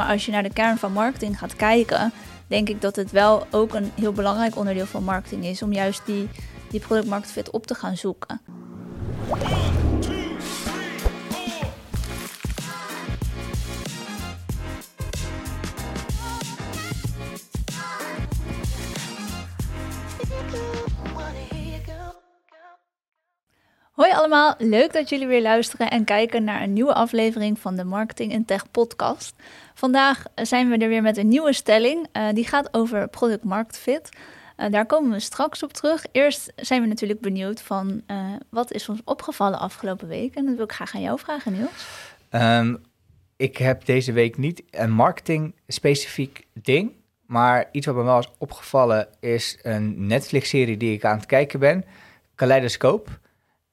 Maar 0.00 0.08
als 0.08 0.26
je 0.26 0.32
naar 0.32 0.42
de 0.42 0.52
kern 0.52 0.78
van 0.78 0.92
marketing 0.92 1.38
gaat 1.38 1.56
kijken, 1.56 2.12
denk 2.46 2.68
ik 2.68 2.80
dat 2.80 2.96
het 2.96 3.10
wel 3.10 3.46
ook 3.50 3.74
een 3.74 3.92
heel 3.94 4.12
belangrijk 4.12 4.56
onderdeel 4.56 4.86
van 4.86 5.04
marketing 5.04 5.44
is 5.44 5.62
om 5.62 5.72
juist 5.72 6.02
die, 6.06 6.28
die 6.70 6.80
product 6.80 7.26
fit 7.26 7.50
op 7.50 7.66
te 7.66 7.74
gaan 7.74 7.96
zoeken. 7.96 8.40
Allemaal, 24.32 24.54
leuk 24.58 24.92
dat 24.92 25.08
jullie 25.08 25.26
weer 25.26 25.42
luisteren 25.42 25.90
en 25.90 26.04
kijken 26.04 26.44
naar 26.44 26.62
een 26.62 26.72
nieuwe 26.72 26.94
aflevering 26.94 27.58
van 27.58 27.76
de 27.76 27.84
Marketing 27.84 28.32
in 28.32 28.44
Tech 28.44 28.70
podcast. 28.70 29.34
Vandaag 29.74 30.24
zijn 30.34 30.68
we 30.68 30.76
er 30.76 30.88
weer 30.88 31.02
met 31.02 31.16
een 31.16 31.28
nieuwe 31.28 31.52
stelling, 31.52 32.06
uh, 32.12 32.28
die 32.32 32.46
gaat 32.46 32.74
over 32.74 33.08
product 33.08 33.44
market 33.44 33.78
fit. 33.78 34.08
Uh, 34.56 34.70
daar 34.70 34.86
komen 34.86 35.10
we 35.10 35.20
straks 35.20 35.62
op 35.62 35.72
terug. 35.72 36.04
Eerst 36.12 36.52
zijn 36.56 36.82
we 36.82 36.86
natuurlijk 36.86 37.20
benieuwd 37.20 37.60
van 37.60 38.02
uh, 38.06 38.16
wat 38.50 38.72
is 38.72 38.88
ons 38.88 39.00
opgevallen 39.04 39.58
afgelopen 39.58 40.08
week 40.08 40.34
en 40.34 40.46
dat 40.46 40.54
wil 40.54 40.64
ik 40.64 40.72
graag 40.72 40.94
aan 40.94 41.00
jou 41.00 41.18
vragen 41.18 41.52
Niels. 41.52 41.86
Um, 42.30 42.82
ik 43.36 43.56
heb 43.56 43.84
deze 43.84 44.12
week 44.12 44.36
niet 44.36 44.62
een 44.70 44.90
marketing 44.90 45.54
specifiek 45.66 46.46
ding, 46.52 46.92
maar 47.26 47.68
iets 47.72 47.86
wat 47.86 47.94
me 47.94 48.02
wel 48.02 48.18
is 48.18 48.30
opgevallen 48.38 49.08
is 49.20 49.58
een 49.62 50.06
Netflix-serie 50.06 50.76
die 50.76 50.94
ik 50.94 51.04
aan 51.04 51.16
het 51.16 51.26
kijken 51.26 51.60
ben, 51.60 51.84
Kaleidoscoop. 52.34 53.19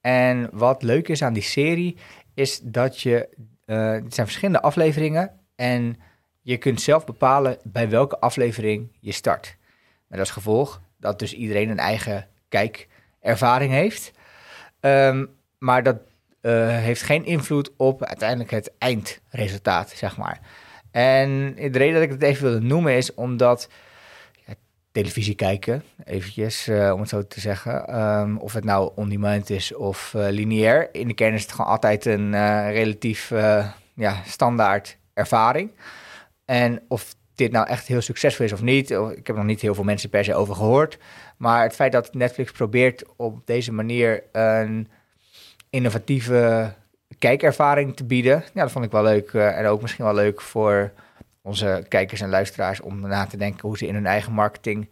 En 0.08 0.50
wat 0.52 0.84
leuk 0.84 1.08
is 1.08 1.22
aan 1.22 1.34
die 1.34 1.44
serie, 1.44 1.98
is 2.34 2.60
dat 2.64 3.02
je. 3.02 3.30
Uh, 3.66 3.92
het 3.92 4.14
zijn 4.14 4.28
verschillende 4.28 4.62
afleveringen. 4.62 5.32
En 5.56 6.00
je 6.42 6.58
kunt 6.58 6.82
zelf 6.82 7.06
bepalen 7.06 7.58
bij 7.64 7.90
welke 7.90 8.20
aflevering 8.20 8.92
je 9.00 9.12
start. 9.12 9.58
Met 10.08 10.20
als 10.20 10.30
gevolg 10.32 10.82
dat 10.98 11.20
dus 11.20 11.34
iedereen 11.34 11.70
een 11.70 11.80
eigen 11.80 12.28
kijkervaring 12.50 13.72
heeft. 13.72 14.12
Um, 14.80 15.30
maar 15.58 15.84
dat 15.84 15.98
uh, 16.42 16.68
heeft 16.68 17.02
geen 17.02 17.26
invloed 17.26 17.72
op 17.78 18.04
uiteindelijk 18.04 18.52
het 18.52 18.72
eindresultaat, 18.78 19.90
zeg 19.90 20.18
maar. 20.18 20.40
En 20.92 21.56
de 21.56 21.78
reden 21.78 21.94
dat 21.94 22.04
ik 22.04 22.12
het 22.12 22.24
even 22.24 22.44
wilde 22.44 22.66
noemen 22.66 22.94
is 22.94 23.14
omdat 23.14 23.70
televisie 24.98 25.36
kijken, 25.36 25.84
eventjes, 26.04 26.68
uh, 26.68 26.92
om 26.94 27.00
het 27.00 27.10
zo 27.10 27.28
te 27.28 27.40
zeggen. 27.40 28.02
Um, 28.02 28.38
of 28.38 28.54
het 28.54 28.64
nou 28.64 28.92
on-demand 28.96 29.50
is 29.50 29.74
of 29.76 30.14
uh, 30.16 30.28
lineair. 30.30 30.90
In 30.92 31.08
de 31.08 31.14
kern 31.14 31.34
is 31.34 31.42
het 31.42 31.52
gewoon 31.52 31.72
altijd 31.72 32.06
een 32.06 32.34
uh, 32.34 32.72
relatief 32.72 33.30
ja, 33.94 34.22
standaard 34.26 34.98
ervaring. 35.14 35.72
En 36.46 36.82
of 36.88 37.16
dit 37.36 37.52
nou 37.52 37.68
echt 37.68 37.88
heel 37.88 38.02
succesvol 38.02 38.46
is 38.46 38.54
of 38.54 38.62
niet, 38.62 38.90
ik 38.92 39.28
heb 39.28 39.36
nog 39.36 39.46
niet 39.46 39.62
heel 39.62 39.76
veel 39.76 39.84
mensen 39.84 40.10
per 40.10 40.24
se 40.24 40.36
over 40.36 40.56
gehoord. 40.56 40.98
Maar 41.38 41.64
het 41.64 41.76
feit 41.76 41.92
dat 41.92 42.14
Netflix 42.14 42.52
probeert 42.52 43.04
op 43.16 43.42
deze 43.46 43.72
manier 43.72 44.24
een 44.32 44.88
innovatieve 45.70 46.74
kijkervaring 47.20 47.96
te 47.96 48.04
bieden, 48.04 48.44
ja, 48.54 48.62
dat 48.62 48.72
vond 48.72 48.86
ik 48.86 48.92
wel 48.92 49.04
leuk. 49.04 49.34
en 49.34 49.66
ook 49.66 49.82
misschien 49.82 50.06
wel 50.06 50.14
leuk 50.14 50.42
voor 50.42 50.92
onze 51.48 51.86
kijkers 51.88 52.22
en 52.22 52.30
luisteraars 52.30 52.82
om 52.82 53.00
na 53.00 53.26
te 53.26 53.38
denken 53.38 53.68
hoe 53.68 53.78
ze 53.78 53.88
in 53.88 53.94
hun 53.94 54.06
eigen 54.06 54.34
marketing 54.34 54.90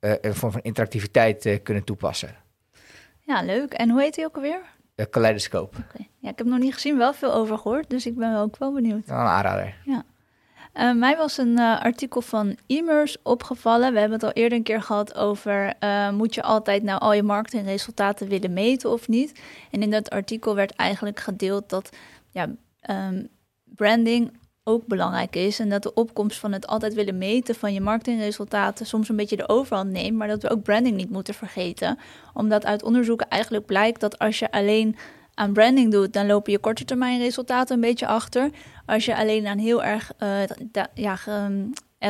uh, 0.00 0.12
een 0.20 0.34
vorm 0.34 0.52
van 0.52 0.62
interactiviteit 0.62 1.46
uh, 1.46 1.58
kunnen 1.62 1.84
toepassen. 1.84 2.36
Ja, 3.20 3.42
leuk. 3.42 3.72
En 3.72 3.90
hoe 3.90 4.00
heet 4.00 4.16
hij 4.16 4.24
ook 4.24 4.36
alweer? 4.36 4.60
De 4.94 5.06
Kaleidoscoop. 5.06 5.74
Okay. 5.76 6.08
Ja, 6.18 6.30
ik 6.30 6.38
heb 6.38 6.46
nog 6.46 6.58
niet 6.58 6.74
gezien, 6.74 6.98
wel 6.98 7.12
veel 7.12 7.34
over 7.34 7.58
gehoord, 7.58 7.90
dus 7.90 8.06
ik 8.06 8.16
ben 8.16 8.36
ook 8.36 8.56
wel 8.58 8.72
benieuwd. 8.72 9.08
Een 9.08 9.14
aanrader. 9.14 9.74
Ja. 9.84 10.02
Uh, 10.74 10.94
mij 10.94 11.16
was 11.16 11.38
een 11.38 11.58
artikel 11.58 12.20
van 12.20 12.56
Immers 12.66 13.22
opgevallen. 13.22 13.92
We 13.92 13.98
hebben 13.98 14.18
het 14.18 14.26
al 14.26 14.42
eerder 14.42 14.58
een 14.58 14.64
keer 14.64 14.82
gehad 14.82 15.14
over... 15.14 15.74
moet 16.12 16.34
je 16.34 16.42
altijd 16.42 16.82
nou 16.82 17.00
al 17.00 17.12
je 17.12 17.22
marketingresultaten 17.22 18.28
willen 18.28 18.52
meten 18.52 18.90
of 18.90 19.08
niet? 19.08 19.40
En 19.70 19.82
in 19.82 19.90
dat 19.90 20.10
artikel 20.10 20.54
werd 20.54 20.72
eigenlijk 20.72 21.20
gedeeld 21.20 21.68
dat 21.68 21.96
ja, 22.30 22.48
um, 22.90 23.28
branding 23.64 24.32
ook 24.64 24.86
belangrijk 24.86 25.36
is. 25.36 25.58
En 25.58 25.68
dat 25.68 25.82
de 25.82 25.94
opkomst 25.94 26.38
van 26.38 26.52
het 26.52 26.66
altijd 26.66 26.94
willen 26.94 27.18
meten 27.18 27.54
van 27.54 27.72
je 27.72 27.80
marketingresultaten 27.80 28.86
soms 28.86 29.08
een 29.08 29.16
beetje 29.16 29.36
de 29.36 29.48
overhand 29.48 29.90
neemt. 29.90 30.16
Maar 30.16 30.28
dat 30.28 30.42
we 30.42 30.50
ook 30.50 30.62
branding 30.62 30.96
niet 30.96 31.10
moeten 31.10 31.34
vergeten. 31.34 31.98
Omdat 32.34 32.64
uit 32.64 32.82
onderzoeken 32.82 33.28
eigenlijk 33.28 33.66
blijkt 33.66 34.00
dat 34.00 34.18
als 34.18 34.38
je 34.38 34.50
alleen 34.50 34.96
aan 35.34 35.52
branding 35.52 35.90
doet, 35.90 36.12
dan 36.12 36.26
lopen 36.26 36.52
je 36.52 36.58
korte 36.58 36.84
termijn 36.84 37.18
resultaten 37.18 37.74
een 37.74 37.80
beetje 37.80 38.06
achter. 38.06 38.50
Als 38.86 39.04
je 39.04 39.16
alleen 39.16 39.46
aan 39.46 39.58
heel 39.58 39.82
erg 39.82 40.12
da, 40.70 40.86
ja, 40.94 41.18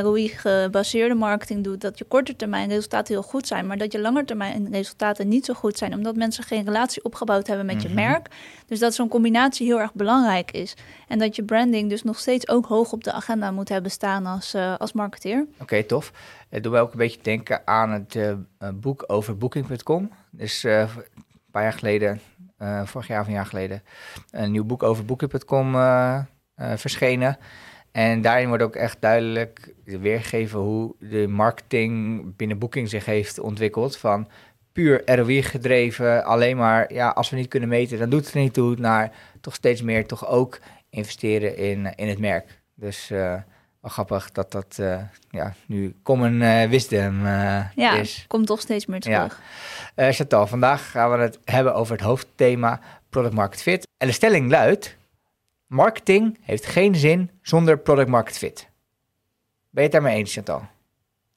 ROI-gebaseerde 0.00 1.14
marketing 1.14 1.64
doet, 1.64 1.80
dat 1.80 1.98
je 1.98 2.04
korte 2.04 2.36
termijn 2.36 2.68
resultaten 2.68 3.14
heel 3.14 3.22
goed 3.22 3.46
zijn, 3.46 3.66
maar 3.66 3.76
dat 3.76 3.92
je 3.92 4.00
lange 4.00 4.24
termijn 4.24 4.68
resultaten 4.70 5.28
niet 5.28 5.44
zo 5.44 5.54
goed 5.54 5.78
zijn, 5.78 5.94
omdat 5.94 6.16
mensen 6.16 6.44
geen 6.44 6.64
relatie 6.64 7.04
opgebouwd 7.04 7.46
hebben 7.46 7.66
met 7.66 7.82
je 7.82 7.88
mhm. 7.88 7.96
merk. 7.96 8.28
Dus 8.66 8.78
dat 8.78 8.94
zo'n 8.94 9.08
combinatie 9.08 9.66
heel 9.66 9.80
erg 9.80 9.94
belangrijk 9.94 10.50
is. 10.50 10.76
En 11.08 11.18
dat 11.18 11.36
je 11.36 11.44
branding 11.44 11.88
dus 11.88 12.02
nog 12.02 12.18
steeds 12.18 12.48
ook 12.48 12.66
hoog 12.66 12.92
op 12.92 13.04
de 13.04 13.12
agenda 13.12 13.50
moet 13.50 13.68
hebben 13.68 13.90
staan 13.90 14.26
als, 14.26 14.54
uh, 14.54 14.76
als 14.76 14.92
marketeer. 14.92 15.46
Oké, 15.60 15.82
tof. 15.82 16.12
Het 16.48 16.62
doet 16.62 16.72
mij 16.72 16.80
ook 16.80 16.92
een 16.92 16.98
beetje 16.98 17.22
denken 17.22 17.62
aan 17.64 17.90
het 17.90 18.14
uh, 18.14 18.32
boek 18.74 19.04
over 19.06 19.36
Booking.com. 19.36 20.10
Dus 20.30 20.64
uh, 20.64 20.80
een 20.80 20.88
paar 21.50 21.62
jaar 21.62 21.72
geleden, 21.72 22.20
vorig 22.84 23.06
jaar 23.06 23.20
of 23.20 23.26
een 23.26 23.32
jaar 23.32 23.46
geleden, 23.46 23.82
een 24.30 24.50
nieuw 24.50 24.64
boek 24.64 24.82
over 24.82 25.04
Booking.com 25.04 25.72
verschenen. 26.56 27.38
En 27.92 28.20
daarin 28.20 28.48
wordt 28.48 28.62
ook 28.62 28.76
echt 28.76 28.96
duidelijk 29.00 29.74
weergegeven 29.84 30.58
hoe 30.58 30.94
de 30.98 31.28
marketing 31.28 32.22
binnen 32.36 32.58
Booking 32.58 32.88
zich 32.88 33.04
heeft 33.04 33.38
ontwikkeld. 33.38 33.96
Van 33.96 34.28
puur 34.72 35.02
ROI 35.14 35.42
gedreven, 35.42 36.24
alleen 36.24 36.56
maar, 36.56 36.92
ja, 36.92 37.08
als 37.08 37.30
we 37.30 37.36
niet 37.36 37.48
kunnen 37.48 37.68
meten, 37.68 37.98
dan 37.98 38.10
doet 38.10 38.24
het 38.24 38.34
er 38.34 38.40
niet 38.40 38.54
toe. 38.54 38.76
Naar 38.76 39.12
toch 39.40 39.54
steeds 39.54 39.82
meer 39.82 40.06
toch 40.06 40.28
ook 40.28 40.58
investeren 40.90 41.56
in, 41.56 41.92
in 41.96 42.08
het 42.08 42.18
merk. 42.18 42.62
Dus 42.74 43.10
uh, 43.10 43.18
wel 43.80 43.90
grappig 43.90 44.30
dat 44.30 44.52
dat 44.52 44.76
uh, 44.80 44.98
ja, 45.30 45.54
nu 45.66 45.94
common 46.02 46.40
uh, 46.40 46.64
wisdom 46.64 47.26
ja, 47.74 47.96
is. 47.96 48.24
komt 48.28 48.46
toch 48.46 48.60
steeds 48.60 48.86
meer 48.86 49.00
terug. 49.00 49.40
Ja. 49.96 50.12
Chantal, 50.12 50.46
vandaag 50.46 50.90
gaan 50.90 51.10
we 51.10 51.18
het 51.18 51.38
hebben 51.44 51.74
over 51.74 51.96
het 51.96 52.04
hoofdthema 52.04 52.80
Product 53.10 53.34
Market 53.34 53.62
Fit. 53.62 53.86
En 53.96 54.06
de 54.06 54.12
stelling 54.12 54.50
luidt, 54.50 54.96
Marketing 55.72 56.38
heeft 56.42 56.66
geen 56.66 56.94
zin 56.94 57.30
zonder 57.42 57.78
product 57.78 58.08
market 58.08 58.38
fit. 58.38 58.68
Ben 59.70 59.70
je 59.70 59.80
het 59.80 59.92
daarmee 59.92 60.16
eens, 60.16 60.32
Chantal? 60.32 60.62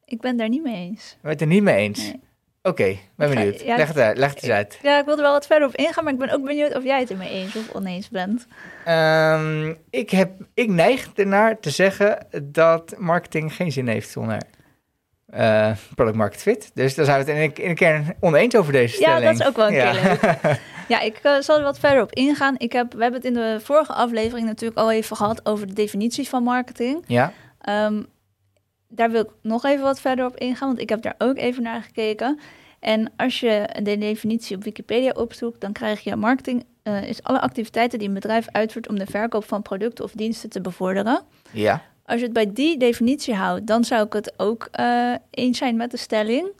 Ik 0.06 0.22
ben 0.22 0.38
daar 0.38 0.50
niet 0.50 0.64
mee 0.64 0.76
eens. 0.76 1.18
Ben 1.22 1.32
je 1.32 1.38
het 1.38 1.42
er 1.42 1.48
niet 1.48 1.64
mee 1.64 1.76
eens? 1.76 2.00
Nee. 2.00 2.20
Oké, 2.62 2.82
okay, 2.82 3.00
ben 3.16 3.30
benieuwd. 3.30 3.62
Ja, 3.62 3.76
leg 3.76 3.88
het 3.88 3.98
uit. 3.98 4.18
Leg 4.18 4.34
het 4.34 4.44
eens 4.44 4.52
uit. 4.52 4.80
Ja, 4.82 5.00
ik 5.00 5.06
wilde 5.06 5.22
wel 5.22 5.32
wat 5.32 5.46
verder 5.46 5.68
op 5.68 5.76
ingaan, 5.76 6.04
maar 6.04 6.14
ik 6.14 6.20
ben 6.20 6.30
ook 6.30 6.44
benieuwd 6.44 6.76
of 6.76 6.84
jij 6.84 7.00
het 7.00 7.12
ermee 7.12 7.30
eens 7.30 7.56
of 7.56 7.74
oneens 7.74 8.10
bent. 8.10 8.48
Um, 8.88 9.78
ik, 9.90 10.10
heb, 10.10 10.32
ik 10.54 10.70
neig 10.70 11.10
ernaar 11.14 11.60
te 11.60 11.70
zeggen 11.70 12.28
dat 12.44 12.96
marketing 12.98 13.54
geen 13.54 13.72
zin 13.72 13.88
heeft 13.88 14.10
zonder 14.10 14.42
uh, 15.34 15.72
product 15.96 16.18
market 16.18 16.42
fit. 16.42 16.72
Dus 16.74 16.96
daar 16.96 17.06
zijn 17.06 17.26
we 17.26 17.32
het 17.32 17.58
in, 17.58 17.64
in 17.64 17.70
een 17.70 17.76
kern 17.76 18.16
oneens 18.20 18.56
over 18.56 18.72
deze 18.72 18.96
stelling. 18.96 19.24
Ja, 19.24 19.32
dat 19.32 19.40
is 19.40 19.48
ook 19.48 19.56
wel 19.56 19.68
een 19.68 19.74
ja. 19.74 19.92
keer 19.92 20.20
leuk. 20.22 20.60
Ja, 20.88 21.00
ik 21.00 21.20
uh, 21.24 21.40
zal 21.40 21.58
er 21.58 21.64
wat 21.64 21.80
verder 21.80 22.04
op 22.04 22.14
ingaan. 22.14 22.56
Ik 22.58 22.72
heb, 22.72 22.94
we 22.94 23.02
hebben 23.02 23.22
het 23.22 23.30
in 23.30 23.34
de 23.34 23.60
vorige 23.62 23.94
aflevering 23.94 24.48
natuurlijk 24.48 24.80
al 24.80 24.92
even 24.92 25.16
gehad 25.16 25.46
over 25.46 25.68
de 25.68 25.74
definitie 25.74 26.30
van 26.30 26.44
marketing. 26.44 27.04
Ja. 27.08 27.34
Um, 27.70 28.06
daar 28.88 29.12
wil 29.12 29.22
ik 29.22 29.30
nog 29.42 29.66
even 29.66 29.84
wat 29.84 30.00
verder 30.00 30.26
op 30.26 30.38
ingaan, 30.38 30.68
want 30.68 30.80
ik 30.80 30.90
heb 30.90 31.02
daar 31.02 31.16
ook 31.18 31.38
even 31.38 31.64
naar 31.64 31.82
gekeken. 31.82 32.40
En 32.80 33.12
als 33.18 33.40
je 33.40 33.70
de 33.84 33.98
definitie 33.98 34.56
op 34.56 34.64
Wikipedia 34.64 35.12
opzoekt, 35.12 35.62
dan 35.62 35.72
krijg 35.72 36.04
je 36.04 36.16
marketing 36.16 36.66
uh, 36.84 37.04
is 37.04 37.24
alle 37.24 37.42
activiteiten 37.42 38.00
die 38.00 38.08
een 38.08 38.14
bedrijf 38.14 38.48
uitvoert 38.52 38.88
om 38.88 39.00
de 39.00 39.06
verkoop 39.06 39.46
van 39.46 39.62
producten 39.62 40.04
of 40.06 40.12
diensten 40.12 40.50
te 40.50 40.62
bevorderen. 40.62 41.22
Ja. 41.52 41.82
Als 42.06 42.20
je 42.20 42.24
het 42.24 42.34
bij 42.34 42.54
die 42.54 42.78
definitie 42.78 43.34
houdt, 43.34 43.68
dan 43.68 43.84
zou 43.84 44.06
ik 44.06 44.14
het 44.14 44.34
ook 44.38 44.68
uh, 44.80 45.14
eens 45.30 45.58
zijn 45.58 45.76
met 45.76 45.92
de 45.92 45.98
stelling. 45.98 46.52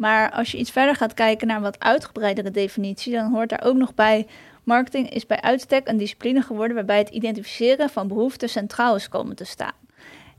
Maar 0.00 0.30
als 0.30 0.50
je 0.50 0.58
iets 0.58 0.70
verder 0.70 0.96
gaat 0.96 1.14
kijken 1.14 1.46
naar 1.46 1.56
een 1.56 1.62
wat 1.62 1.78
uitgebreidere 1.78 2.50
definitie, 2.50 3.12
dan 3.12 3.32
hoort 3.32 3.48
daar 3.48 3.62
ook 3.64 3.76
nog 3.76 3.94
bij. 3.94 4.26
Marketing 4.64 5.10
is 5.10 5.26
bij 5.26 5.40
uitstek 5.40 5.88
een 5.88 5.96
discipline 5.96 6.42
geworden 6.42 6.76
waarbij 6.76 6.98
het 6.98 7.08
identificeren 7.08 7.90
van 7.90 8.08
behoeften 8.08 8.48
centraal 8.48 8.96
is 8.96 9.08
komen 9.08 9.36
te 9.36 9.44
staan. 9.44 9.72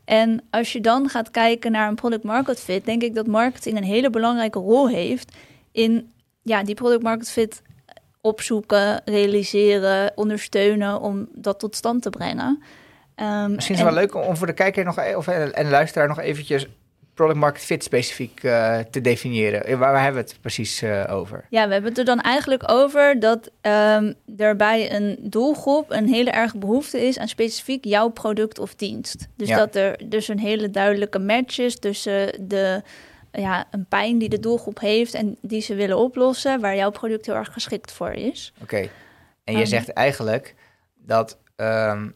En 0.06 0.44
als 0.50 0.74
je 0.74 0.82
dan 0.82 1.10
gaat 1.10 1.32
kijken 1.32 1.72
naar 1.72 1.88
een 1.88 1.96
product 1.96 2.24
market 2.24 2.60
fit, 2.60 2.86
denk 2.86 3.02
ik 3.02 3.16
dat 3.16 3.28
marketing 3.28 3.78
een 3.78 3.84
hele 3.84 4.10
belangrijke 4.10 4.60
rol 4.60 4.90
heeft 4.90 5.36
in 5.72 6.12
ja, 6.42 6.64
die 6.64 6.76
product 6.76 7.04
market 7.04 7.32
fit 7.32 7.62
opzoeken, 8.22 9.02
realiseren, 9.06 10.12
ondersteunen 10.16 11.02
om 11.02 11.28
dat 11.34 11.60
tot 11.60 11.76
stand 11.76 12.02
te 12.02 12.10
brengen. 12.10 12.64
Um, 13.16 13.54
Misschien 13.54 13.76
is 13.76 13.82
het 13.82 13.94
wel 13.94 14.00
leuk 14.00 14.16
om 14.16 14.38
voor 14.38 14.48
de 14.48 14.54
kijker 14.54 14.86
nog, 14.86 14.98
e- 14.98 15.16
of, 15.16 15.28
en 15.28 15.64
de 15.64 15.72
luisteraar 15.72 16.08
nog 16.08 16.20
eventjes 16.20 16.68
product 17.22 17.40
market 17.40 17.64
fit 17.64 17.84
specifiek 17.84 18.44
uh, 18.44 18.80
te 18.80 19.02
definiëren? 19.02 19.66
Eh, 19.66 19.78
waar, 19.78 19.92
waar, 19.92 20.04
hebben 20.04 20.24
we 20.24 20.30
het 20.30 20.42
precies 20.42 20.84
uh, 20.84 21.04
over? 21.10 21.46
Ja, 21.50 21.68
we 21.68 21.74
hebben 21.74 21.90
het 21.90 22.00
er 22.00 22.06
dan 22.06 22.22
eigenlijk 22.22 22.72
over 22.72 23.20
dat 23.20 23.52
um, 23.62 24.14
er 24.38 24.56
bij 24.56 24.96
een 24.96 25.18
doelgroep 25.20 25.92
een 25.92 26.08
hele 26.08 26.32
erg 26.32 26.56
behoefte 26.56 27.08
is 27.08 27.20
aan 27.20 27.28
specifiek 27.28 27.86
jouw 27.86 28.10
product 28.10 28.60
of 28.60 28.76
dienst. 28.76 29.28
Dus 29.36 29.48
ja. 29.48 29.58
dat 29.58 29.76
er 29.76 30.10
dus 30.10 30.28
een 30.28 30.40
hele 30.40 30.70
duidelijke 30.70 31.20
match 31.20 31.58
is 31.58 31.80
tussen 31.80 32.48
de 32.48 32.82
ja, 33.32 33.68
een 33.72 33.86
pijn 33.86 34.18
die 34.18 34.30
de 34.30 34.40
doelgroep 34.40 34.80
heeft 34.80 35.14
en 35.14 35.38
die 35.42 35.62
ze 35.62 35.76
willen 35.76 35.98
oplossen, 35.98 36.62
waar 36.62 36.76
jouw 36.76 36.92
product 36.92 37.26
heel 37.26 37.36
erg 37.36 37.54
geschikt 37.54 37.92
voor 37.92 38.12
is. 38.12 38.54
Oké. 38.62 38.90
En 39.44 39.54
je 39.54 39.60
um, 39.60 39.66
zegt 39.66 39.90
eigenlijk 39.94 40.56
dat 40.96 41.38
um, 41.56 42.16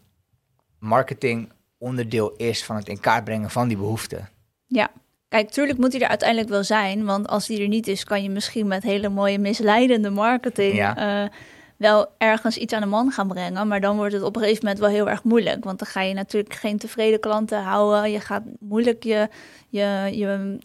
marketing 0.80 1.52
onderdeel 1.78 2.31
is 2.36 2.66
van 2.66 2.75
het 2.75 2.88
in 2.88 3.00
kaart 3.00 3.24
brengen 3.24 3.50
van 3.50 3.68
die 3.68 3.78
behoeften. 3.78 4.30
Ja, 4.75 4.89
kijk, 5.27 5.50
tuurlijk 5.50 5.80
moet 5.80 5.92
hij 5.92 6.01
er 6.01 6.07
uiteindelijk 6.07 6.50
wel 6.50 6.63
zijn, 6.63 7.06
want 7.06 7.27
als 7.27 7.48
die 7.48 7.62
er 7.62 7.68
niet 7.68 7.88
is, 7.88 8.04
kan 8.04 8.24
je 8.24 8.30
misschien 8.30 8.68
met 8.68 8.83
hele 8.83 9.10
mooie 9.10 9.39
misleidende 9.39 10.10
marketing 10.10 10.75
ja. 10.75 11.24
uh, 11.24 11.30
wel 11.77 12.07
ergens 12.18 12.57
iets 12.57 12.74
aan 12.74 12.81
de 12.81 12.88
man 12.88 13.12
gaan 13.12 13.27
brengen, 13.27 13.68
maar 13.68 13.81
dan 13.81 13.95
wordt 13.98 14.13
het 14.13 14.24
op 14.24 14.36
een 14.36 14.42
gegeven 14.42 14.63
moment 14.63 14.81
wel 14.81 14.89
heel 14.89 15.10
erg 15.10 15.24
moeilijk, 15.24 15.63
want 15.63 15.80
dan 15.80 15.88
ga 15.88 16.01
je 16.01 16.13
natuurlijk 16.13 16.54
geen 16.54 16.77
tevreden 16.77 17.19
klanten 17.19 17.62
houden, 17.62 18.12
je 18.12 18.19
gaat 18.19 18.44
moeilijk 18.60 19.04
je, 19.04 19.30
je, 19.69 20.10
je 20.12 20.57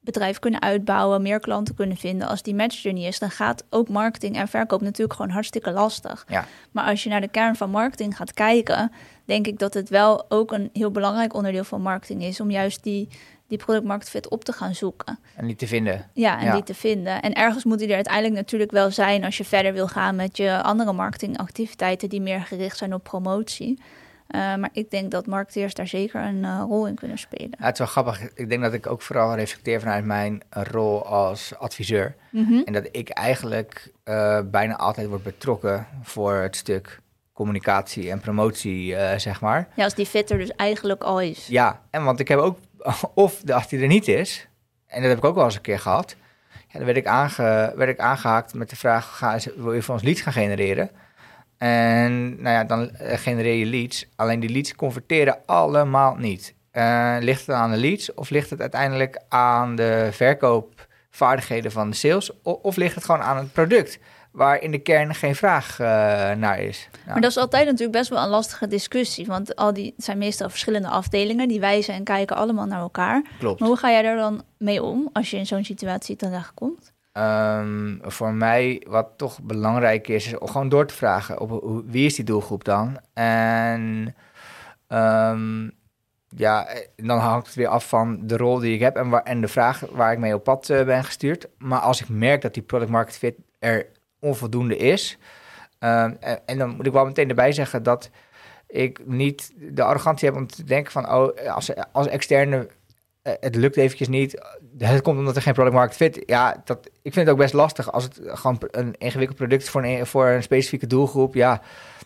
bedrijf 0.00 0.38
kunnen 0.38 0.62
uitbouwen, 0.62 1.22
meer 1.22 1.40
klanten 1.40 1.74
kunnen 1.74 1.96
vinden. 1.96 2.28
Als 2.28 2.42
die 2.42 2.54
match 2.54 2.84
er 2.84 2.92
niet 2.92 3.06
is, 3.06 3.18
dan 3.18 3.30
gaat 3.30 3.64
ook 3.70 3.88
marketing 3.88 4.36
en 4.36 4.48
verkoop 4.48 4.80
natuurlijk 4.80 5.12
gewoon 5.12 5.30
hartstikke 5.30 5.70
lastig. 5.70 6.24
Ja. 6.28 6.44
Maar 6.70 6.84
als 6.84 7.02
je 7.02 7.08
naar 7.08 7.20
de 7.20 7.28
kern 7.28 7.56
van 7.56 7.70
marketing 7.70 8.16
gaat 8.16 8.32
kijken, 8.32 8.92
denk 9.30 9.46
ik 9.46 9.58
dat 9.58 9.74
het 9.74 9.88
wel 9.88 10.24
ook 10.28 10.52
een 10.52 10.70
heel 10.72 10.90
belangrijk 10.90 11.34
onderdeel 11.34 11.64
van 11.64 11.82
marketing 11.82 12.22
is 12.22 12.40
om 12.40 12.50
juist 12.50 12.82
die, 12.82 13.08
die 13.46 13.58
product 13.58 14.28
op 14.28 14.44
te 14.44 14.52
gaan 14.52 14.74
zoeken. 14.74 15.18
En 15.36 15.46
die 15.46 15.56
te 15.56 15.66
vinden. 15.66 16.06
Ja, 16.12 16.40
en 16.40 16.52
die 16.52 16.62
te 16.62 16.74
vinden. 16.74 17.22
En 17.22 17.34
ergens 17.34 17.64
moet 17.64 17.78
die 17.78 17.88
er 17.88 17.94
uiteindelijk 17.94 18.34
natuurlijk 18.34 18.70
wel 18.70 18.90
zijn 18.90 19.24
als 19.24 19.36
je 19.36 19.44
verder 19.44 19.72
wil 19.72 19.88
gaan 19.88 20.16
met 20.16 20.36
je 20.36 20.62
andere 20.62 20.92
marketingactiviteiten 20.92 22.08
die 22.08 22.20
meer 22.20 22.40
gericht 22.40 22.76
zijn 22.76 22.94
op 22.94 23.02
promotie. 23.02 23.78
Uh, 23.78 24.56
maar 24.56 24.70
ik 24.72 24.90
denk 24.90 25.10
dat 25.10 25.26
marketeers 25.26 25.74
daar 25.74 25.86
zeker 25.86 26.20
een 26.20 26.42
uh, 26.42 26.62
rol 26.66 26.86
in 26.86 26.94
kunnen 26.94 27.18
spelen. 27.18 27.54
Ja, 27.58 27.64
het 27.64 27.72
is 27.72 27.78
wel 27.78 27.86
grappig. 27.86 28.32
Ik 28.34 28.48
denk 28.48 28.62
dat 28.62 28.72
ik 28.72 28.86
ook 28.86 29.02
vooral 29.02 29.34
reflecteer 29.34 29.80
vanuit 29.80 30.04
mijn 30.04 30.42
rol 30.50 31.06
als 31.06 31.52
adviseur. 31.58 32.14
Mm 32.30 32.44
-hmm. 32.44 32.62
En 32.64 32.72
dat 32.72 32.88
ik 32.92 33.08
eigenlijk 33.08 33.92
uh, 34.04 34.40
bijna 34.44 34.76
altijd 34.76 35.08
word 35.08 35.22
betrokken 35.22 35.86
voor 36.02 36.34
het 36.34 36.56
stuk 36.56 37.00
communicatie 37.40 38.10
en 38.10 38.20
promotie, 38.20 38.94
zeg 39.16 39.40
maar. 39.40 39.68
Ja, 39.74 39.84
als 39.84 39.94
die 39.94 40.06
fit 40.06 40.30
er 40.30 40.38
dus 40.38 40.50
eigenlijk 40.50 41.02
al 41.02 41.20
is. 41.20 41.46
Ja, 41.46 41.80
en 41.90 42.04
want 42.04 42.20
ik 42.20 42.28
heb 42.28 42.38
ook, 42.38 42.58
of 43.14 43.50
als 43.50 43.68
die 43.68 43.80
er 43.80 43.86
niet 43.86 44.08
is, 44.08 44.48
en 44.86 45.00
dat 45.00 45.08
heb 45.08 45.18
ik 45.18 45.24
ook 45.24 45.34
wel 45.34 45.44
eens 45.44 45.54
een 45.54 45.60
keer 45.60 45.78
gehad, 45.78 46.16
ja, 46.68 46.78
dan 46.78 46.84
werd 46.84 46.96
ik, 46.96 47.06
aange, 47.06 47.72
werd 47.76 47.90
ik 47.90 47.98
aangehaakt 47.98 48.54
met 48.54 48.70
de 48.70 48.76
vraag, 48.76 49.16
ga, 49.16 49.38
wil 49.56 49.72
je 49.72 49.82
voor 49.82 49.94
ons 49.94 50.02
leads 50.02 50.20
gaan 50.20 50.32
genereren? 50.32 50.90
En 51.60 52.42
nou 52.42 52.54
ja, 52.54 52.64
dan 52.64 52.90
eh, 52.90 53.18
genereer 53.18 53.54
je 53.54 53.66
leads. 53.66 54.06
Alleen 54.16 54.40
die 54.40 54.50
leads 54.50 54.74
converteren 54.74 55.38
allemaal 55.46 56.14
niet. 56.16 56.54
Uh, 56.72 57.16
ligt 57.20 57.46
het 57.46 57.56
aan 57.56 57.70
de 57.70 57.76
leads 57.76 58.14
of 58.14 58.30
ligt 58.30 58.50
het 58.50 58.60
uiteindelijk 58.60 59.22
aan 59.28 59.76
de 59.76 60.08
verkoopvaardigheden 60.12 61.72
van 61.72 61.90
de 61.90 61.96
sales? 61.96 62.30
Of, 62.42 62.58
of 62.62 62.76
ligt 62.76 62.94
het 62.94 63.04
gewoon 63.04 63.20
aan 63.20 63.36
het 63.36 63.52
product? 63.52 63.98
Waar 64.30 64.62
in 64.62 64.70
de 64.70 64.78
kern 64.78 65.14
geen 65.14 65.34
vraag 65.34 65.78
uh, 65.78 65.86
naar 66.32 66.58
is. 66.58 66.88
Ja. 66.92 67.12
Maar 67.12 67.20
dat 67.20 67.30
is 67.30 67.36
altijd 67.36 67.64
natuurlijk 67.64 67.92
best 67.92 68.10
wel 68.10 68.22
een 68.22 68.28
lastige 68.28 68.66
discussie. 68.66 69.26
Want 69.26 69.56
al 69.56 69.72
die 69.72 69.94
zijn 69.96 70.18
meestal 70.18 70.48
verschillende 70.48 70.88
afdelingen 70.88 71.48
die 71.48 71.60
wijzen 71.60 71.94
en 71.94 72.04
kijken 72.04 72.36
allemaal 72.36 72.66
naar 72.66 72.80
elkaar. 72.80 73.22
Klopt. 73.38 73.60
Maar 73.60 73.68
hoe 73.68 73.78
ga 73.78 73.90
jij 73.90 74.04
er 74.04 74.16
dan 74.16 74.42
mee 74.58 74.82
om 74.82 75.08
als 75.12 75.30
je 75.30 75.36
in 75.36 75.46
zo'n 75.46 75.64
situatie 75.64 76.16
terechtkomt? 76.16 76.92
Um, 77.12 78.00
voor 78.02 78.32
mij, 78.32 78.86
wat 78.88 79.08
toch 79.16 79.42
belangrijk 79.42 80.08
is, 80.08 80.26
is 80.26 80.34
gewoon 80.38 80.68
door 80.68 80.86
te 80.86 80.94
vragen 80.94 81.40
op 81.40 81.64
wie 81.86 82.06
is 82.06 82.14
die 82.14 82.24
doelgroep 82.24 82.64
dan? 82.64 83.00
En 83.12 84.14
um, 84.88 85.72
ja, 86.28 86.68
dan 86.96 87.18
hangt 87.18 87.46
het 87.46 87.54
weer 87.54 87.68
af 87.68 87.88
van 87.88 88.26
de 88.26 88.36
rol 88.36 88.58
die 88.58 88.74
ik 88.74 88.80
heb 88.80 88.96
en, 88.96 89.08
waar, 89.08 89.22
en 89.22 89.40
de 89.40 89.48
vraag 89.48 89.80
waar 89.92 90.12
ik 90.12 90.18
mee 90.18 90.34
op 90.34 90.44
pad 90.44 90.68
uh, 90.68 90.84
ben 90.84 91.04
gestuurd. 91.04 91.48
Maar 91.58 91.78
als 91.78 92.00
ik 92.00 92.08
merk 92.08 92.42
dat 92.42 92.54
die 92.54 92.62
product 92.62 92.90
market 92.90 93.16
fit 93.16 93.34
er 93.58 93.86
onvoldoende 94.20 94.76
is, 94.76 95.18
um, 95.78 96.16
en, 96.46 96.58
dan 96.58 96.68
moet 96.68 96.86
ik 96.86 96.92
wel 96.92 97.04
meteen 97.04 97.28
erbij 97.28 97.52
zeggen 97.52 97.82
dat 97.82 98.10
ik 98.66 99.06
niet 99.06 99.52
de 99.56 99.82
arrogantie 99.82 100.28
heb 100.28 100.36
om 100.36 100.46
te 100.46 100.64
denken 100.64 100.92
van, 100.92 101.12
oh, 101.12 101.54
als, 101.54 101.70
als 101.92 102.06
externe 102.06 102.68
uh, 103.22 103.32
het 103.40 103.54
lukt 103.54 103.76
eventjes 103.76 104.08
niet. 104.08 104.44
Het 104.78 105.02
komt 105.02 105.18
omdat 105.18 105.36
er 105.36 105.42
geen 105.42 105.52
product 105.52 105.74
market 105.74 105.96
fit. 105.96 106.22
Ja, 106.26 106.62
dat, 106.64 106.86
ik 107.02 107.12
vind 107.12 107.26
het 107.26 107.28
ook 107.28 107.40
best 107.40 107.54
lastig 107.54 107.92
als 107.92 108.04
het 108.04 108.20
gewoon 108.24 108.58
een 108.70 108.94
ingewikkeld 108.98 109.38
product 109.38 109.62
is 109.62 109.70
voor 109.70 109.84
een, 109.84 110.06
voor 110.06 110.26
een 110.26 110.42
specifieke 110.42 110.86
doelgroep. 110.86 111.34
Ja, 111.34 111.62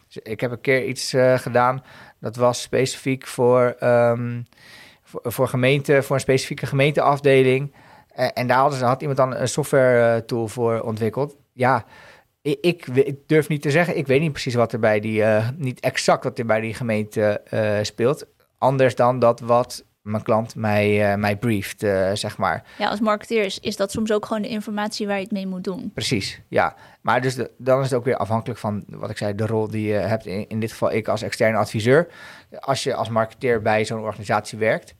dus 0.07 0.19
ik 0.23 0.41
heb 0.41 0.51
een 0.51 0.61
keer 0.61 0.85
iets 0.85 1.15
uh, 1.15 1.39
gedaan. 1.39 1.85
Dat 2.21 2.37
was 2.37 2.63
specifiek 2.63 3.27
voor, 3.27 3.77
um, 3.81 4.47
voor, 5.03 5.49
gemeente, 5.49 6.03
voor 6.03 6.15
een 6.15 6.21
specifieke 6.21 6.67
gemeenteafdeling. 6.67 7.75
Uh, 8.17 8.29
en 8.35 8.47
daar 8.47 8.59
hadden 8.59 8.79
ze, 8.79 8.85
had 8.85 9.01
iemand 9.01 9.19
dan 9.19 9.35
een 9.35 9.49
software 9.49 10.25
tool 10.25 10.49
voor 10.49 10.81
ontwikkeld. 10.81 11.37
Ja, 11.55 11.85
ik, 12.43 12.59
ik, 12.61 12.87
ik, 12.87 13.29
durf 13.29 13.49
niet 13.49 13.63
te 13.63 13.71
zeggen. 13.71 13.97
Ik 13.97 14.07
weet 14.07 14.21
niet 14.21 14.33
precies 14.33 14.55
wat 14.55 14.73
er 14.73 14.79
bij 14.79 15.01
die, 15.01 15.25
niet 15.57 15.81
exact 15.81 16.25
wat 16.25 16.39
er 16.39 16.47
bij 16.47 16.61
die 16.61 16.75
gemeente 16.75 17.41
speelt. 17.83 18.27
Anders 18.59 18.95
dan 18.95 19.19
dat 19.19 19.41
wat 19.41 19.85
mijn 20.05 20.23
klant 20.23 20.55
mij, 20.55 21.13
uh, 21.13 21.19
mij 21.19 21.37
brieft, 21.37 21.81
zeg 22.15 22.37
maar. 22.37 22.65
Ja, 22.79 22.89
als 22.89 23.01
marketeer 23.01 23.45
is, 23.45 23.61
is 23.61 23.77
dat 23.77 23.91
soms 23.91 24.13
ook 24.13 24.27
gewoon 24.27 24.43
de 24.43 24.49
informatie 24.49 25.07
waar 25.07 25.17
je 25.17 25.23
het 25.23 25.33
mee 25.33 25.47
moet 25.47 25.65
doen. 25.65 25.91
Precies, 25.95 26.41
ja. 26.49 26.75
Maar 27.01 27.21
dus 27.21 27.35
de, 27.35 27.51
dan 27.59 27.79
is 27.79 27.85
het 27.85 27.99
ook 27.99 28.05
weer 28.05 28.17
afhankelijk 28.17 28.61
van 28.61 28.85
wat 28.89 29.11
ik 29.11 29.17
zei, 29.17 29.35
de 29.35 29.47
rol 29.47 29.69
die 29.69 29.87
je 29.87 29.95
hebt. 29.95 30.27
In, 30.27 30.49
in 30.49 30.61
dit 30.61 30.71
geval 30.71 30.93
ik 30.93 31.09
als 31.09 31.23
externe 31.23 31.59
adviseur. 31.59 32.09
Als 32.59 32.83
je 32.83 32.95
als 32.95 33.09
marketeer 33.09 33.63
bij 33.63 33.85
zo'n 33.85 34.03
organisatie 34.03 34.59
werkt, 34.59 34.95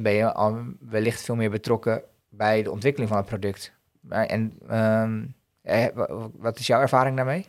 ben 0.00 0.12
je 0.12 0.32
al 0.32 0.62
wellicht 0.80 1.22
veel 1.22 1.36
meer 1.36 1.50
betrokken 1.50 2.02
bij 2.28 2.62
de 2.62 2.70
ontwikkeling 2.70 3.10
van 3.10 3.18
het 3.18 3.28
product. 3.28 3.72
En 4.08 4.58
um, 4.70 5.34
wat 6.38 6.58
is 6.58 6.66
jouw 6.66 6.80
ervaring 6.80 7.16
daarmee? 7.16 7.46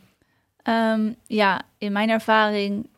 Um, 0.63 1.15
ja, 1.25 1.61
in 1.77 1.91
mijn 1.91 2.09
ervaring 2.09 2.89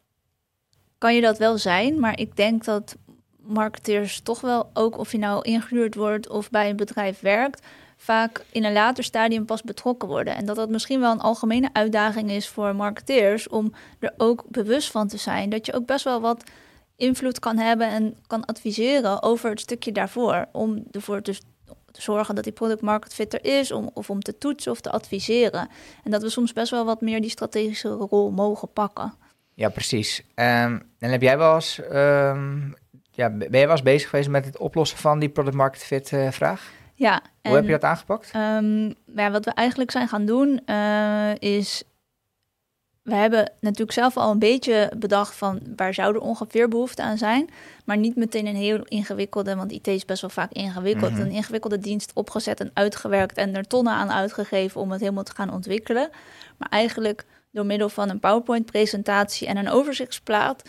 kan 0.97 1.15
je 1.15 1.21
dat 1.21 1.37
wel 1.37 1.57
zijn, 1.57 1.99
maar 1.99 2.19
ik 2.19 2.35
denk 2.35 2.63
dat 2.63 2.95
marketeers 3.37 4.21
toch 4.21 4.41
wel, 4.41 4.69
ook 4.73 4.97
of 4.97 5.11
je 5.11 5.17
nou 5.17 5.41
ingehuurd 5.41 5.95
wordt 5.95 6.29
of 6.29 6.49
bij 6.49 6.69
een 6.69 6.75
bedrijf 6.75 7.19
werkt, 7.19 7.65
vaak 7.97 8.45
in 8.51 8.63
een 8.63 8.73
later 8.73 9.03
stadium 9.03 9.45
pas 9.45 9.63
betrokken 9.63 10.07
worden. 10.07 10.35
En 10.35 10.45
dat 10.45 10.55
dat 10.55 10.69
misschien 10.69 10.99
wel 10.99 11.11
een 11.11 11.19
algemene 11.19 11.69
uitdaging 11.73 12.31
is 12.31 12.47
voor 12.47 12.75
marketeers 12.75 13.47
om 13.49 13.73
er 13.99 14.13
ook 14.17 14.43
bewust 14.47 14.91
van 14.91 15.07
te 15.07 15.17
zijn 15.17 15.49
dat 15.49 15.65
je 15.65 15.73
ook 15.73 15.85
best 15.85 16.03
wel 16.03 16.21
wat 16.21 16.43
invloed 16.95 17.39
kan 17.39 17.57
hebben 17.57 17.87
en 17.87 18.17
kan 18.27 18.45
adviseren 18.45 19.23
over 19.23 19.49
het 19.49 19.59
stukje 19.59 19.91
daarvoor. 19.91 20.47
Om 20.51 20.83
ervoor 20.91 21.21
te, 21.21 21.39
te 21.97 22.03
zorgen 22.03 22.35
dat 22.35 22.43
die 22.43 22.53
product 22.53 22.81
market 22.81 23.13
fit 23.13 23.33
er 23.33 23.45
is, 23.45 23.71
om, 23.71 23.89
of 23.93 24.09
om 24.09 24.21
te 24.21 24.37
toetsen 24.37 24.71
of 24.71 24.81
te 24.81 24.91
adviseren. 24.91 25.69
En 26.03 26.11
dat 26.11 26.21
we 26.21 26.29
soms 26.29 26.53
best 26.53 26.71
wel 26.71 26.85
wat 26.85 27.01
meer 27.01 27.21
die 27.21 27.29
strategische 27.29 27.89
rol 27.89 28.31
mogen 28.31 28.71
pakken. 28.73 29.13
Ja, 29.53 29.69
precies. 29.69 30.19
Um, 30.19 30.81
en 30.99 31.11
heb 31.11 31.21
jij 31.21 31.37
wel 31.37 31.55
eens 31.55 31.79
um, 31.91 32.75
ja, 33.11 33.29
ben 33.29 33.59
je 33.59 33.65
wel 33.65 33.69
eens 33.69 33.81
bezig 33.81 34.09
geweest 34.09 34.29
met 34.29 34.45
het 34.45 34.57
oplossen 34.57 34.97
van 34.97 35.19
die 35.19 35.29
product 35.29 35.55
market 35.55 35.83
fit 35.83 36.11
uh, 36.11 36.31
vraag? 36.31 36.71
Ja. 36.93 37.21
Hoe 37.41 37.55
heb 37.55 37.65
je 37.65 37.71
dat 37.71 37.83
aangepakt? 37.83 38.31
Um, 38.35 38.95
ja, 39.15 39.31
wat 39.31 39.45
we 39.45 39.51
eigenlijk 39.51 39.91
zijn 39.91 40.07
gaan 40.07 40.25
doen 40.25 40.61
uh, 40.65 41.35
is... 41.35 41.83
We 43.07 43.15
hebben 43.15 43.51
natuurlijk 43.59 43.91
zelf 43.91 44.17
al 44.17 44.31
een 44.31 44.39
beetje 44.39 44.91
bedacht 44.97 45.35
van 45.35 45.59
waar 45.75 45.93
zou 45.93 46.15
er 46.15 46.21
ongeveer 46.21 46.67
behoefte 46.67 47.01
aan 47.01 47.17
zijn. 47.17 47.49
Maar 47.85 47.97
niet 47.97 48.15
meteen 48.15 48.45
een 48.45 48.55
heel 48.55 48.83
ingewikkelde, 48.83 49.55
want 49.55 49.71
IT 49.71 49.87
is 49.87 50.05
best 50.05 50.21
wel 50.21 50.29
vaak 50.29 50.51
ingewikkeld. 50.51 51.11
Mm 51.11 51.17
-hmm. 51.17 51.25
Een 51.25 51.31
ingewikkelde 51.31 51.79
dienst 51.79 52.11
opgezet 52.13 52.59
en 52.59 52.71
uitgewerkt 52.73 53.37
en 53.37 53.55
er 53.55 53.67
tonnen 53.67 53.93
aan 53.93 54.11
uitgegeven 54.11 54.81
om 54.81 54.91
het 54.91 54.99
helemaal 54.99 55.23
te 55.23 55.35
gaan 55.35 55.53
ontwikkelen. 55.53 56.09
Maar 56.57 56.69
eigenlijk 56.69 57.25
door 57.51 57.65
middel 57.65 57.89
van 57.89 58.09
een 58.09 58.19
PowerPoint-presentatie 58.19 59.47
en 59.47 59.57
een 59.57 59.69
overzichtsplaat 59.69 60.61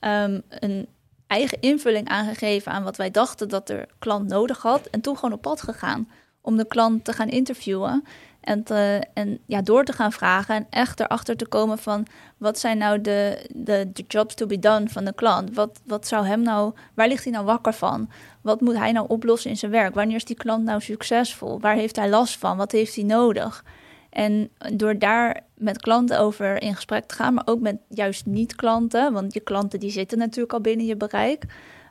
um, 0.00 0.42
een 0.48 0.88
eigen 1.26 1.60
invulling 1.60 2.08
aangegeven 2.08 2.72
aan 2.72 2.84
wat 2.84 2.96
wij 2.96 3.10
dachten 3.10 3.48
dat 3.48 3.66
de 3.66 3.88
klant 3.98 4.28
nodig 4.28 4.62
had. 4.62 4.86
En 4.86 5.00
toen 5.00 5.14
gewoon 5.14 5.34
op 5.34 5.42
pad 5.42 5.62
gegaan 5.62 6.08
om 6.40 6.56
de 6.56 6.66
klant 6.66 7.04
te 7.04 7.12
gaan 7.12 7.28
interviewen. 7.28 8.04
En, 8.44 8.62
te, 8.62 9.04
en 9.14 9.38
ja, 9.46 9.62
door 9.62 9.84
te 9.84 9.92
gaan 9.92 10.12
vragen 10.12 10.54
en 10.54 10.66
echt 10.70 11.00
erachter 11.00 11.36
te 11.36 11.46
komen 11.46 11.78
van 11.78 12.06
wat 12.36 12.58
zijn 12.58 12.78
nou 12.78 13.00
de, 13.00 13.46
de, 13.54 13.90
de 13.92 14.04
jobs 14.08 14.34
to 14.34 14.46
be 14.46 14.58
done 14.58 14.88
van 14.88 15.04
de 15.04 15.14
klant? 15.14 15.54
Wat, 15.54 15.80
wat 15.84 16.06
zou 16.06 16.26
hem 16.26 16.42
nou, 16.42 16.72
waar 16.94 17.08
ligt 17.08 17.24
hij 17.24 17.32
nou 17.32 17.44
wakker 17.44 17.72
van? 17.72 18.10
Wat 18.40 18.60
moet 18.60 18.76
hij 18.76 18.92
nou 18.92 19.06
oplossen 19.08 19.50
in 19.50 19.56
zijn 19.56 19.70
werk? 19.70 19.94
Wanneer 19.94 20.16
is 20.16 20.24
die 20.24 20.36
klant 20.36 20.64
nou 20.64 20.80
succesvol? 20.80 21.60
Waar 21.60 21.74
heeft 21.74 21.96
hij 21.96 22.08
last 22.08 22.38
van? 22.38 22.56
Wat 22.56 22.72
heeft 22.72 22.94
hij 22.94 23.04
nodig? 23.04 23.64
En 24.10 24.50
door 24.72 24.98
daar 24.98 25.40
met 25.54 25.80
klanten 25.80 26.18
over 26.18 26.62
in 26.62 26.74
gesprek 26.74 27.04
te 27.04 27.14
gaan, 27.14 27.34
maar 27.34 27.46
ook 27.46 27.60
met 27.60 27.76
juist 27.88 28.26
niet-klanten, 28.26 29.12
want 29.12 29.34
je 29.34 29.40
klanten 29.40 29.80
die 29.80 29.90
zitten 29.90 30.18
natuurlijk 30.18 30.52
al 30.52 30.60
binnen 30.60 30.86
je 30.86 30.96
bereik, 30.96 31.44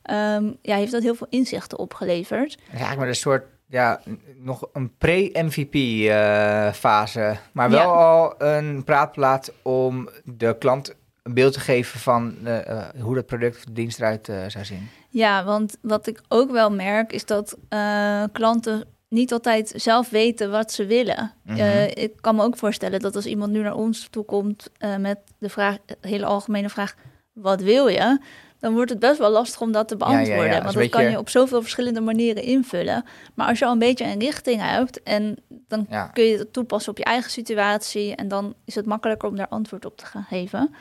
ehm, 0.03 0.51
ja, 0.61 0.75
heeft 0.75 0.91
dat 0.91 1.03
heel 1.03 1.15
veel 1.15 1.27
inzichten 1.29 1.79
opgeleverd. 1.79 2.57
Eigenlijk 2.69 2.99
maar 2.99 3.07
een 3.07 3.15
soort, 3.15 3.45
ja, 3.73 3.99
nog 4.37 4.67
een 4.73 4.97
pre-MVP-fase. 4.97 7.37
maar 7.51 7.69
wel 7.69 7.79
Ja. 7.79 7.85
al 7.85 8.33
een 8.37 8.83
praatplaat 8.83 9.51
om 9.61 10.09
de 10.23 10.55
klant 10.59 10.95
een 11.23 11.33
beeld 11.33 11.53
te 11.53 11.59
geven 11.59 11.99
van 11.99 12.35
eh, 12.43 12.67
eh, 12.69 12.83
hoe 13.01 13.15
dat 13.15 13.25
product 13.25 13.55
of 13.57 13.63
dienst 13.71 13.99
eruit 13.99 14.29
eh, 14.29 14.43
zou 14.47 14.65
zien. 14.65 14.89
Ja, 15.09 15.43
want 15.43 15.77
wat 15.81 16.07
ik 16.07 16.21
ook 16.27 16.51
wel 16.51 16.71
merk 16.71 17.13
is 17.13 17.25
dat 17.25 17.57
eh, 17.69 18.23
klanten 18.31 18.85
niet 19.09 19.31
altijd 19.31 19.73
zelf 19.75 20.09
weten 20.09 20.51
wat 20.51 20.71
ze 20.71 20.85
willen. 20.85 21.31
Mhm. 21.43 21.59
Eh, 21.59 21.87
ik 21.87 22.11
kan 22.21 22.35
me 22.35 22.43
ook 22.43 22.57
voorstellen 22.57 22.99
dat 22.99 23.15
als 23.15 23.25
iemand 23.25 23.51
nu 23.51 23.61
naar 23.61 23.75
ons 23.75 24.07
toe 24.09 24.25
komt 24.25 24.69
eh, 24.77 24.95
met 24.97 25.19
de 25.37 25.49
vraag, 25.49 25.77
de 25.85 25.97
hele 26.01 26.25
algemene 26.25 26.69
vraag, 26.69 26.95
wat 27.33 27.61
wil 27.61 27.87
je? 27.87 28.19
Dan 28.63 28.73
wordt 28.73 28.89
het 28.89 28.99
best 28.99 29.17
wel 29.17 29.31
lastig 29.31 29.61
om 29.61 29.71
dat 29.71 29.87
te 29.87 29.95
Ja, 29.99 30.05
ja, 30.05 30.11
ja, 30.11 30.23
beantwoorden. 30.23 30.53
dat 30.53 30.63
want 30.63 30.75
dat 30.75 30.89
kan 30.89 31.11
je 31.11 31.17
op 31.17 31.29
zoveel 31.29 31.61
verschillende 31.61 32.01
manieren 32.01 32.43
invullen. 32.43 33.05
Maar 33.33 33.47
als 33.47 33.59
je 33.59 33.65
al 33.65 33.71
een 33.71 33.79
beetje 33.79 34.05
een 34.05 34.19
richting 34.19 34.61
hebt 34.61 35.03
en 35.03 35.35
dan 35.67 35.87
kun 36.13 36.23
je 36.23 36.37
het 36.37 36.53
toepassen 36.53 36.91
op 36.91 36.97
je 36.97 37.03
eigen 37.03 37.31
situatie 37.31 38.15
en 38.15 38.27
dan 38.27 38.53
is 38.65 38.75
het 38.75 38.85
makkelijker 38.85 39.29
om 39.29 39.35
daar 39.35 39.47
antwoord 39.47 39.85
op 39.85 39.97
te 39.97 40.05
gaan 40.05 40.23
geven. 40.23 40.75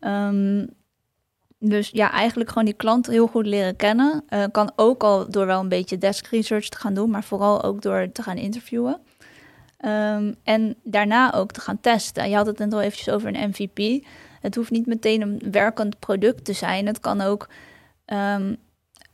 Ehm, 0.00 0.66
dus 1.58 1.90
ja, 1.92 2.10
eigenlijk 2.10 2.48
gewoon 2.48 2.64
die 2.64 2.74
klant 2.74 3.06
heel 3.06 3.26
goed 3.26 3.46
leren 3.46 3.76
kennen. 3.76 4.22
Eh, 4.28 4.44
kan 4.52 4.72
ook 4.76 5.02
al 5.02 5.30
door 5.30 5.46
wel 5.46 5.60
een 5.60 5.68
beetje 5.68 5.98
desk 5.98 6.26
research 6.26 6.68
te 6.68 6.78
gaan 6.78 6.94
doen, 6.94 7.10
maar 7.10 7.24
vooral 7.24 7.62
ook 7.62 7.82
door 7.82 8.08
te 8.12 8.22
gaan 8.22 8.36
interviewen. 8.36 9.00
Ehm, 9.76 10.32
en 10.44 10.74
daarna 10.82 11.34
ook 11.34 11.52
te 11.52 11.60
gaan 11.60 11.80
testen. 11.80 12.28
Je 12.30 12.36
had 12.36 12.46
het 12.46 12.58
net 12.58 12.72
al 12.72 12.80
eventjes 12.80 13.14
over 13.14 13.34
een 13.34 13.48
MVP. 13.48 14.04
Het 14.40 14.54
hoeft 14.54 14.70
niet 14.70 14.86
meteen 14.86 15.22
een 15.22 15.42
werkend 15.50 15.98
product 15.98 16.44
te 16.44 16.52
zijn. 16.52 16.86
Het 16.86 17.00
kan 17.00 17.20
ook 17.20 17.48
ehm, 18.04 18.54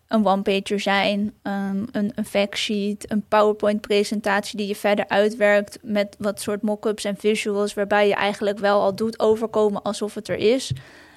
een 0.06 0.26
one-pager 0.26 0.80
zijn, 0.80 1.34
ehm, 1.42 1.84
een, 1.92 2.12
een 2.14 2.24
factsheet, 2.24 3.10
een 3.10 3.24
PowerPoint-presentatie 3.28 4.56
die 4.56 4.66
je 4.66 4.76
verder 4.76 5.08
uitwerkt 5.08 5.78
met 5.82 6.16
wat 6.18 6.40
soort 6.40 6.62
mock-ups 6.62 7.04
en 7.04 7.16
visuals, 7.16 7.74
waarbij 7.74 8.08
je 8.08 8.14
eigenlijk 8.14 8.58
wel 8.58 8.80
al 8.80 8.94
doet 8.94 9.20
overkomen 9.20 9.82
alsof 9.82 10.14
het 10.14 10.28
er 10.28 10.38
is, 10.38 10.72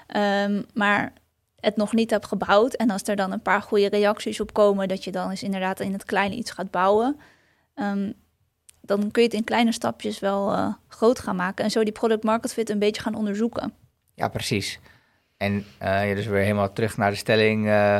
Ehm, 0.09 0.61
maar 0.73 1.13
het 1.59 1.75
nog 1.75 1.93
niet 1.93 2.09
hebt 2.09 2.25
gebouwd. 2.25 2.73
En 2.73 2.89
als 2.89 3.03
er 3.03 3.15
dan 3.15 3.31
een 3.31 3.41
paar 3.41 3.61
goede 3.61 3.89
reacties 3.89 4.39
op 4.39 4.53
komen, 4.53 4.87
dat 4.87 5.03
je 5.03 5.11
dan 5.11 5.29
eens 5.29 5.43
inderdaad 5.43 5.79
in 5.79 5.93
het 5.93 6.05
kleine 6.05 6.35
iets 6.35 6.51
gaat 6.51 6.71
bouwen. 6.71 7.19
Dan 8.81 9.11
kun 9.11 9.21
je 9.21 9.27
het 9.27 9.37
in 9.37 9.43
kleine 9.43 9.71
stapjes 9.71 10.19
wel 10.19 10.51
eh, 10.51 10.73
groot 10.87 11.19
gaan 11.19 11.35
maken. 11.35 11.63
En 11.63 11.71
zo 11.71 11.83
die 11.83 11.93
product 11.93 12.23
market 12.23 12.53
fit 12.53 12.69
een 12.69 12.79
beetje 12.79 13.01
gaan 13.01 13.15
onderzoeken. 13.15 13.73
Ja, 14.19 14.27
precies. 14.27 14.79
En 15.37 15.65
eh, 15.77 16.09
ja, 16.09 16.15
dus 16.15 16.25
weer 16.25 16.41
helemaal 16.41 16.73
terug 16.73 16.97
naar 16.97 17.11
de 17.11 17.17
stelling... 17.17 17.67
eh, 17.67 17.99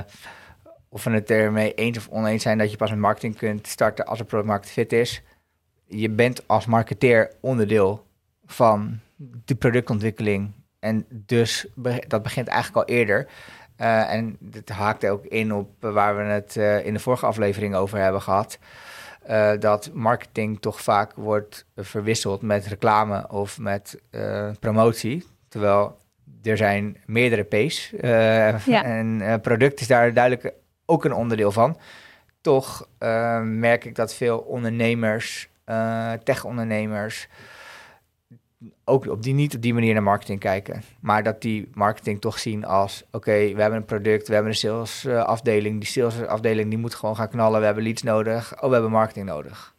of 0.90 1.04
we 1.04 1.12
het 1.12 1.30
ermee 1.30 1.74
eens 1.74 1.98
of 1.98 2.08
oneens 2.08 2.44
zijn... 2.44 2.58
dat 2.58 2.72
je 2.72 2.78
pas 2.78 2.90
met 2.90 3.00
marketing 3.00 3.36
kunt 3.38 3.68
starten 3.68 4.06
als 4.06 4.20
een 4.20 4.26
product 4.26 4.70
fit 4.70 4.94
is. 4.94 5.22
Je 5.86 6.10
bent 6.10 6.48
als 6.48 6.66
marketeer 6.66 7.32
onderdeel 7.40 8.06
van 8.46 9.00
de 9.46 9.56
productontwikkeling. 9.56 10.52
En 10.80 11.06
dus 11.10 11.66
dat 12.08 12.24
begint 12.24 12.48
eigenlijk 12.48 12.90
al 12.90 12.96
eerder. 12.96 13.28
Eh, 13.76 14.14
en 14.14 14.38
dit 14.40 14.70
haakt 14.70 15.06
ook 15.06 15.26
in 15.26 15.54
op 15.54 15.70
waar 15.80 16.18
we 16.18 16.24
het 16.24 16.56
in 16.86 16.94
de 16.94 17.00
vorige 17.00 17.26
aflevering 17.26 17.76
over 17.76 18.00
hebben 18.00 18.22
gehad. 18.22 18.60
Eh, 19.24 19.52
dat 19.60 19.90
marketing 19.94 20.62
toch 20.62 20.82
vaak 20.82 21.14
wordt 21.16 21.66
verwisseld 21.76 22.42
met 22.42 22.68
reclame 22.68 23.30
of 23.30 23.60
met 23.60 24.02
promotie. 24.60 25.26
Terwijl 25.48 25.98
er 26.44 26.58
zijn 26.58 26.98
meerdere 27.06 27.44
P's. 27.44 27.94
eh, 27.94 28.66
Ja. 28.66 28.84
En 28.84 29.22
eh, 29.22 29.36
product 29.42 29.80
is 29.80 29.88
daar 29.88 30.14
duidelijk 30.14 30.54
ook 30.86 31.06
een 31.06 31.14
onderdeel 31.14 31.52
van. 31.52 31.78
Toch 32.42 32.88
eh, 32.98 33.42
merk 33.42 33.86
ik 33.86 33.96
dat 33.96 34.14
veel 34.14 34.38
ondernemers, 34.38 35.50
tech-ondernemers, 36.24 37.28
ook 38.86 39.08
op 39.08 39.24
die, 39.24 39.34
niet 39.34 39.56
op 39.56 39.62
die 39.62 39.74
manier 39.74 39.94
naar 39.94 40.04
marketing 40.04 40.40
kijken. 40.40 40.84
Maar 41.00 41.24
dat 41.24 41.42
die 41.42 41.70
marketing 41.74 42.22
toch 42.22 42.40
zien 42.40 42.66
als... 42.66 43.04
oké, 43.12 43.32
we 43.32 43.62
hebben 43.62 43.80
een 43.80 43.86
product, 43.86 44.28
we 44.28 44.34
hebben 44.34 44.52
een 44.52 44.58
salesafdeling. 44.58 45.80
Die 45.80 45.90
salesafdeling 45.90 46.70
die 46.70 46.78
moet 46.78 46.96
gewoon 46.96 47.16
gaan 47.16 47.30
knallen. 47.30 47.60
We 47.60 47.66
hebben 47.66 47.84
leads 47.84 48.04
nodig. 48.04 48.54
Oh, 48.62 48.68
we 48.68 48.74
hebben 48.74 48.92
marketing 48.92 49.26
nodig. 49.26 49.76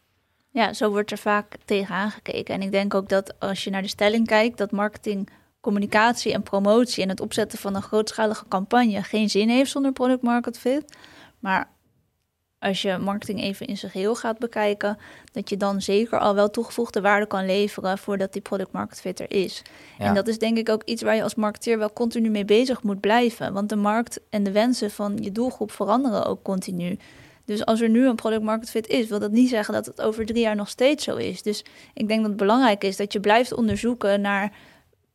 Ja, 0.50 0.72
zo 0.72 0.90
wordt 0.90 1.10
er 1.10 1.18
vaak 1.18 1.56
tegenaan 1.64 2.10
gekeken. 2.10 2.54
En 2.54 2.62
ik 2.62 2.70
denk 2.70 2.94
ook 2.94 3.08
dat 3.08 3.40
als 3.40 3.64
je 3.64 3.70
naar 3.70 3.82
de 3.82 3.88
stelling 3.88 4.26
kijkt, 4.26 4.58
dat 4.58 4.70
marketing, 4.70 5.28
communicatie 5.60 6.32
en 6.32 6.42
promotie 6.42 7.02
en 7.02 7.08
het 7.08 7.20
opzetten 7.20 7.58
van 7.58 7.74
een 7.74 7.82
grootschalige 7.82 8.48
campagne 8.48 9.02
geen 9.02 9.30
zin 9.30 9.48
heeft 9.48 9.70
zonder 9.70 9.92
product 9.92 10.22
market 10.22 10.58
fit. 10.58 10.96
Maar 11.38 11.68
als 12.60 12.82
je 12.82 12.98
marketing 12.98 13.42
even 13.42 13.66
in 13.66 13.76
zijn 13.76 13.92
geheel 13.92 14.14
gaat 14.14 14.38
bekijken, 14.38 14.98
dat 15.32 15.48
je 15.48 15.56
dan 15.56 15.82
zeker 15.82 16.18
al 16.18 16.34
wel 16.34 16.50
toegevoegde 16.50 17.00
waarde 17.00 17.26
kan 17.26 17.46
leveren 17.46 17.98
voordat 17.98 18.32
die 18.32 18.42
product 18.42 18.72
market 18.72 19.00
fit 19.00 19.20
er 19.20 19.30
is. 19.30 19.62
Ja. 19.98 20.04
En 20.04 20.14
dat 20.14 20.28
is 20.28 20.38
denk 20.38 20.58
ik 20.58 20.68
ook 20.68 20.82
iets 20.84 21.02
waar 21.02 21.14
je 21.14 21.22
als 21.22 21.34
marketeer 21.34 21.78
wel 21.78 21.92
continu 21.92 22.30
mee 22.30 22.44
bezig 22.44 22.82
moet 22.82 23.00
blijven. 23.00 23.52
Want 23.52 23.68
de 23.68 23.76
markt 23.76 24.20
en 24.30 24.42
de 24.42 24.52
wensen 24.52 24.90
van 24.90 25.18
je 25.20 25.32
doelgroep 25.32 25.72
veranderen 25.72 26.26
ook 26.26 26.42
continu. 26.42 26.98
Dus 27.44 27.64
als 27.64 27.80
er 27.80 27.88
nu 27.88 28.06
een 28.06 28.14
product 28.14 28.42
market 28.42 28.70
fit 28.70 28.86
is, 28.86 29.08
wil 29.08 29.18
dat 29.18 29.30
niet 29.30 29.48
zeggen 29.48 29.74
dat 29.74 29.86
het 29.86 30.00
over 30.00 30.26
drie 30.26 30.42
jaar 30.42 30.56
nog 30.56 30.68
steeds 30.68 31.04
zo 31.04 31.16
is. 31.16 31.42
Dus 31.42 31.64
ik 31.94 32.08
denk 32.08 32.20
dat 32.20 32.28
het 32.28 32.38
belangrijk 32.38 32.84
is 32.84 32.96
dat 32.96 33.12
je 33.12 33.20
blijft 33.20 33.52
onderzoeken 33.52 34.20
naar 34.20 34.52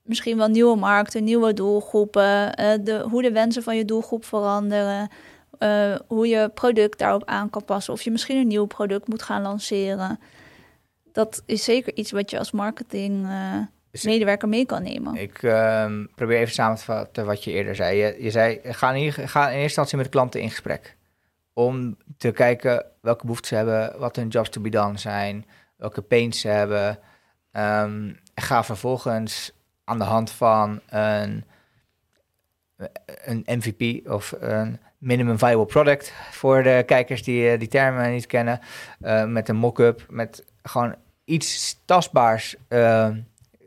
misschien 0.06 0.38
wel 0.38 0.48
nieuwe 0.48 0.78
markten, 0.78 1.24
nieuwe 1.24 1.54
doelgroepen, 1.54 2.56
eh, 2.56 2.74
de, 2.82 3.06
hoe 3.10 3.22
de 3.22 3.32
wensen 3.32 3.64
van 3.64 3.78
je 3.78 3.86
doelgroep 3.86 4.26
veranderen, 4.26 5.10
eh, 5.58 5.96
hoe 6.08 6.28
je 6.28 6.50
product 6.54 7.00
daarop 7.00 7.26
aan 7.26 7.50
kan 7.50 7.66
passen, 7.66 7.94
of 7.94 8.02
je 8.02 8.12
misschien 8.12 8.38
een 8.38 8.48
nieuw 8.48 8.66
product 8.66 9.08
moet 9.08 9.22
gaan 9.22 9.42
lanceren. 9.42 10.20
Dat 11.12 11.44
is 11.46 11.64
zeker 11.64 11.96
iets 11.96 12.12
wat 12.12 12.30
je 12.30 12.38
als 12.38 12.52
marketing 12.52 13.26
eh, 13.26 14.04
medewerker 14.04 14.50
mee 14.50 14.66
kan 14.66 14.84
nemen. 14.84 15.16
Ik 15.16 15.44
ehm, 15.44 16.06
probeer 16.16 16.38
even 16.38 16.54
samen 16.54 16.78
te 16.78 16.84
vatten 16.84 17.26
wat 17.26 17.44
je 17.44 17.52
eerder 17.52 17.76
zei. 17.76 17.98
Je, 17.98 18.16
je 18.20 18.32
zei, 18.32 18.60
ga 18.64 18.94
in, 18.94 19.12
ga 19.12 19.44
in 19.44 19.48
eerste 19.48 19.62
instantie 19.62 19.98
met 19.98 20.10
klanten 20.10 20.42
in 20.42 20.50
gesprek. 20.50 20.98
Om 21.54 21.98
te 22.18 22.32
kijken 22.32 22.86
welke 23.02 23.22
behoeften 23.22 23.48
ze 23.48 23.56
hebben, 23.56 24.00
wat 24.00 24.16
hun 24.16 24.28
jobs 24.28 24.50
to 24.50 24.62
be 24.62 24.70
done 24.70 24.98
zijn, 24.98 25.46
welke 25.78 26.02
pains 26.02 26.40
ze 26.40 26.48
hebben. 26.48 27.00
Ehm, 27.52 28.14
ga 28.36 28.64
vervolgens 28.64 29.52
aan 29.86 29.98
de 29.98 30.04
hand 30.04 30.32
van 30.32 30.82
een, 30.90 31.44
een 33.26 33.44
MVP 33.46 34.10
of 34.10 34.34
een 34.40 34.80
minimum 34.98 35.38
viable 35.38 35.66
product 35.66 36.14
voor 36.32 36.64
de 36.64 36.84
kijkers 36.86 37.24
die 37.24 37.50
eh, 37.50 37.60
die 37.60 37.68
termen 37.68 38.12
niet 38.12 38.26
kennen, 38.26 38.60
eh, 39.00 39.26
met 39.26 39.50
een 39.50 39.56
mock-up, 39.56 40.06
met 40.10 40.46
gewoon 40.64 40.96
iets 41.24 41.80
tastbaars. 41.86 42.56
eh, 42.68 43.10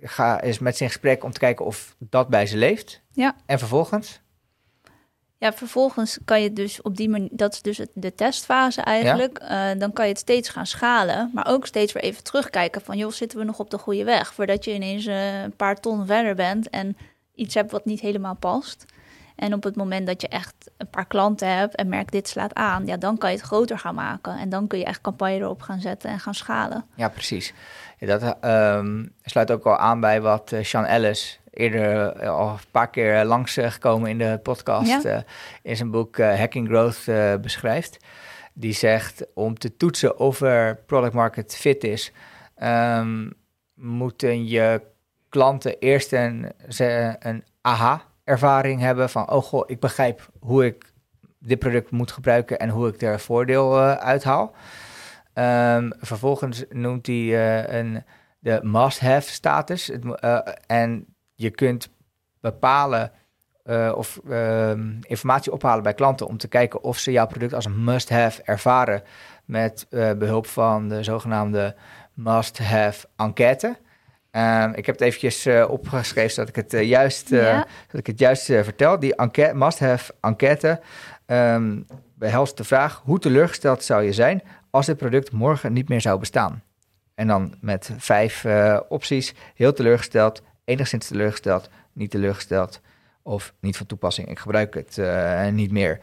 ga 0.01 0.41
eens 0.41 0.59
met 0.59 0.77
ze 0.77 0.83
in 0.83 0.89
gesprek 0.89 1.25
om 1.25 1.33
te 1.33 1.39
kijken 1.39 1.65
of 1.65 1.95
dat 1.99 2.29
bij 2.29 2.47
ze 2.47 2.57
leeft. 2.57 3.03
Ja. 3.13 3.37
En 3.47 3.59
vervolgens? 3.59 4.21
Ja, 5.41 5.53
vervolgens 5.53 6.19
kan 6.25 6.43
je 6.43 6.53
dus 6.53 6.83
op 6.83 6.97
die 6.97 7.09
manier, 7.09 7.29
dat 7.33 7.53
is 7.53 7.63
dus 7.63 7.81
de 7.95 8.15
testfase 8.15 8.81
eigenlijk. 8.81 9.39
Eh, 9.39 9.69
dan 9.79 9.93
kan 9.93 10.05
je 10.05 10.11
het 10.11 10.21
steeds 10.21 10.49
gaan 10.49 10.67
schalen, 10.67 11.31
maar 11.35 11.47
ook 11.49 11.67
steeds 11.67 11.93
weer 11.93 12.03
even 12.03 12.25
terugkijken 12.25 12.83
van, 12.83 12.97
joh, 12.97 13.11
zitten 13.11 13.39
we 13.39 13.45
nog 13.45 13.59
op 13.59 13.71
de 13.71 13.79
goede 13.79 14.05
weg? 14.05 14.35
Voordat 14.35 14.65
je 14.65 14.75
ineens 14.75 15.07
eh, 15.07 15.43
een 15.43 15.57
paar 15.57 15.81
ton 15.81 16.07
verder 16.07 16.35
bent 16.35 16.71
en 16.71 16.97
iets 17.35 17.55
hebt 17.55 17.71
wat 17.71 17.85
niet 17.85 18.01
helemaal 18.01 18.37
past. 18.37 18.85
En 19.37 19.55
op 19.55 19.63
het 19.63 19.77
moment 19.77 20.07
dat 20.07 20.21
je 20.21 20.29
echt 20.29 20.55
een 20.77 20.91
paar 20.91 21.07
klanten 21.07 21.57
hebt 21.57 21.75
en 21.75 21.89
merkt 21.89 22.13
dit 22.13 22.29
slaat 22.29 22.55
aan, 22.55 22.87
ja, 22.87 22.97
dan 22.97 23.19
kan 23.19 23.31
je 23.31 23.37
het 23.37 23.47
groter 23.47 23.79
gaan 23.79 23.95
maken. 23.95 24.39
En 24.39 24.49
dan 24.49 24.67
kun 24.67 24.79
je 24.79 24.85
echt 24.85 25.01
campagne 25.01 25.37
erop 25.37 25.63
gaan 25.63 25.81
zetten 25.81 26.11
en 26.11 26.21
gaan 26.21 26.35
schalen. 26.35 26.85
Ja, 26.95 27.09
precies. 27.09 27.55
Ja, 27.99 28.19
dat 28.19 28.37
ehm, 28.41 29.05
sluit 29.25 29.51
ook 29.51 29.67
al 29.67 29.77
aan 29.77 30.01
bij 30.01 30.21
wat 30.21 30.53
eh, 30.53 30.65
Sean 30.65 30.85
Ellis 30.85 31.41
eerder 31.59 32.07
eh, 32.13 32.29
al 32.31 32.49
een 32.49 32.59
paar 32.71 32.91
keer 32.91 33.25
langs 33.25 33.57
eh, 33.57 33.71
gekomen 33.71 34.11
in 34.11 34.19
de 34.19 34.41
podcast 34.43 34.89
Ja. 34.89 35.03
eh, 35.03 35.21
in 35.63 35.77
zijn 35.77 35.91
boek 35.91 36.17
eh, 36.19 36.39
Hacking 36.39 36.69
Growth 36.69 37.09
eh, 37.09 37.35
beschrijft. 37.41 37.97
Die 38.55 38.73
zegt 38.73 39.27
om 39.35 39.59
te 39.59 39.77
toetsen 39.77 40.19
of 40.19 40.41
er 40.41 40.77
product 40.87 41.13
market 41.15 41.57
fit 41.57 41.85
is, 41.85 42.13
ehm, 42.55 43.31
moeten 43.75 44.47
je 44.49 44.83
klanten 45.29 45.79
eerst 45.79 46.13
een, 46.13 46.53
een 47.19 47.45
aha-ervaring 47.61 48.81
hebben 48.81 49.11
van, 49.11 49.31
oh 49.31 49.43
goh, 49.43 49.63
ik 49.67 49.81
begrijp 49.81 50.29
hoe 50.41 50.65
ik 50.67 50.93
dit 51.39 51.59
product 51.59 51.91
moet 51.91 52.13
gebruiken 52.13 52.59
en 52.59 52.69
hoe 52.69 52.89
ik 52.89 53.03
er 53.03 53.21
voordeel 53.21 53.79
eh, 53.79 53.93
uithaal. 53.93 54.55
Ehm, 55.33 55.91
vervolgens 56.01 56.65
noemt 56.69 57.07
hij 57.07 57.17
eh, 57.17 57.79
een, 57.79 58.05
de 58.39 58.59
must-have 58.63 59.31
status. 59.31 59.91
Eh, 59.91 60.39
en 60.67 61.07
je 61.39 61.51
kunt 61.51 61.89
bepalen 62.41 63.13
eh, 63.65 63.93
of 63.97 64.21
ehm, 64.29 64.93
informatie 65.01 65.53
ophalen 65.53 65.83
bij 65.83 65.95
klanten 65.95 66.27
om 66.27 66.37
te 66.37 66.49
kijken 66.49 66.83
of 66.83 66.99
ze 66.99 67.13
jouw 67.13 67.27
product 67.27 67.55
als 67.55 67.65
een 67.65 67.85
must-have 67.85 68.43
ervaren 68.43 69.03
met 69.45 69.87
eh, 69.91 70.13
behulp 70.13 70.47
van 70.47 70.89
de 70.89 71.03
zogenaamde 71.03 71.75
must-have 72.15 73.07
enquête. 73.17 73.77
Ehm, 74.31 74.73
ik 74.75 74.87
heb 74.87 74.95
het 74.95 75.05
eventjes 75.05 75.47
uh, 75.47 75.71
opgeschreven 75.71 76.31
zodat 76.31 76.49
ik 76.49 76.57
het 76.57 76.87
juist, 76.87 77.29
Ja. 77.29 77.67
dat 77.91 78.01
ik 78.01 78.07
het 78.07 78.19
juist 78.19 78.45
vertel. 78.45 78.99
Die 78.99 79.15
enquête, 79.17 79.55
must-have 79.55 80.15
enquête 80.21 80.81
ehm, 81.27 81.81
behelst 82.15 82.57
de 82.57 82.65
vraag... 82.65 83.03
hoe 83.05 83.19
teleurgesteld 83.19 83.85
zou 83.85 84.03
je 84.03 84.13
zijn 84.13 84.43
als 84.71 84.87
dit 84.87 84.97
product 84.97 85.33
morgen 85.33 85.73
niet 85.73 85.89
meer 85.89 86.01
zou 86.01 86.19
bestaan? 86.19 86.63
En 87.15 87.27
dan 87.27 87.55
met 87.61 87.91
vijf 87.97 88.47
opties. 88.89 89.35
Heel 89.55 89.73
teleurgesteld, 89.73 90.43
enigszins 90.69 91.07
teleurgesteld, 91.07 91.69
niet 91.93 92.11
teleurgesteld... 92.11 92.81
of 93.23 93.53
niet 93.61 93.77
van 93.77 93.87
toepassing. 93.87 94.29
Ik 94.29 94.39
gebruik 94.39 94.75
het 94.75 94.99
niet 95.53 95.71
meer. 95.71 95.99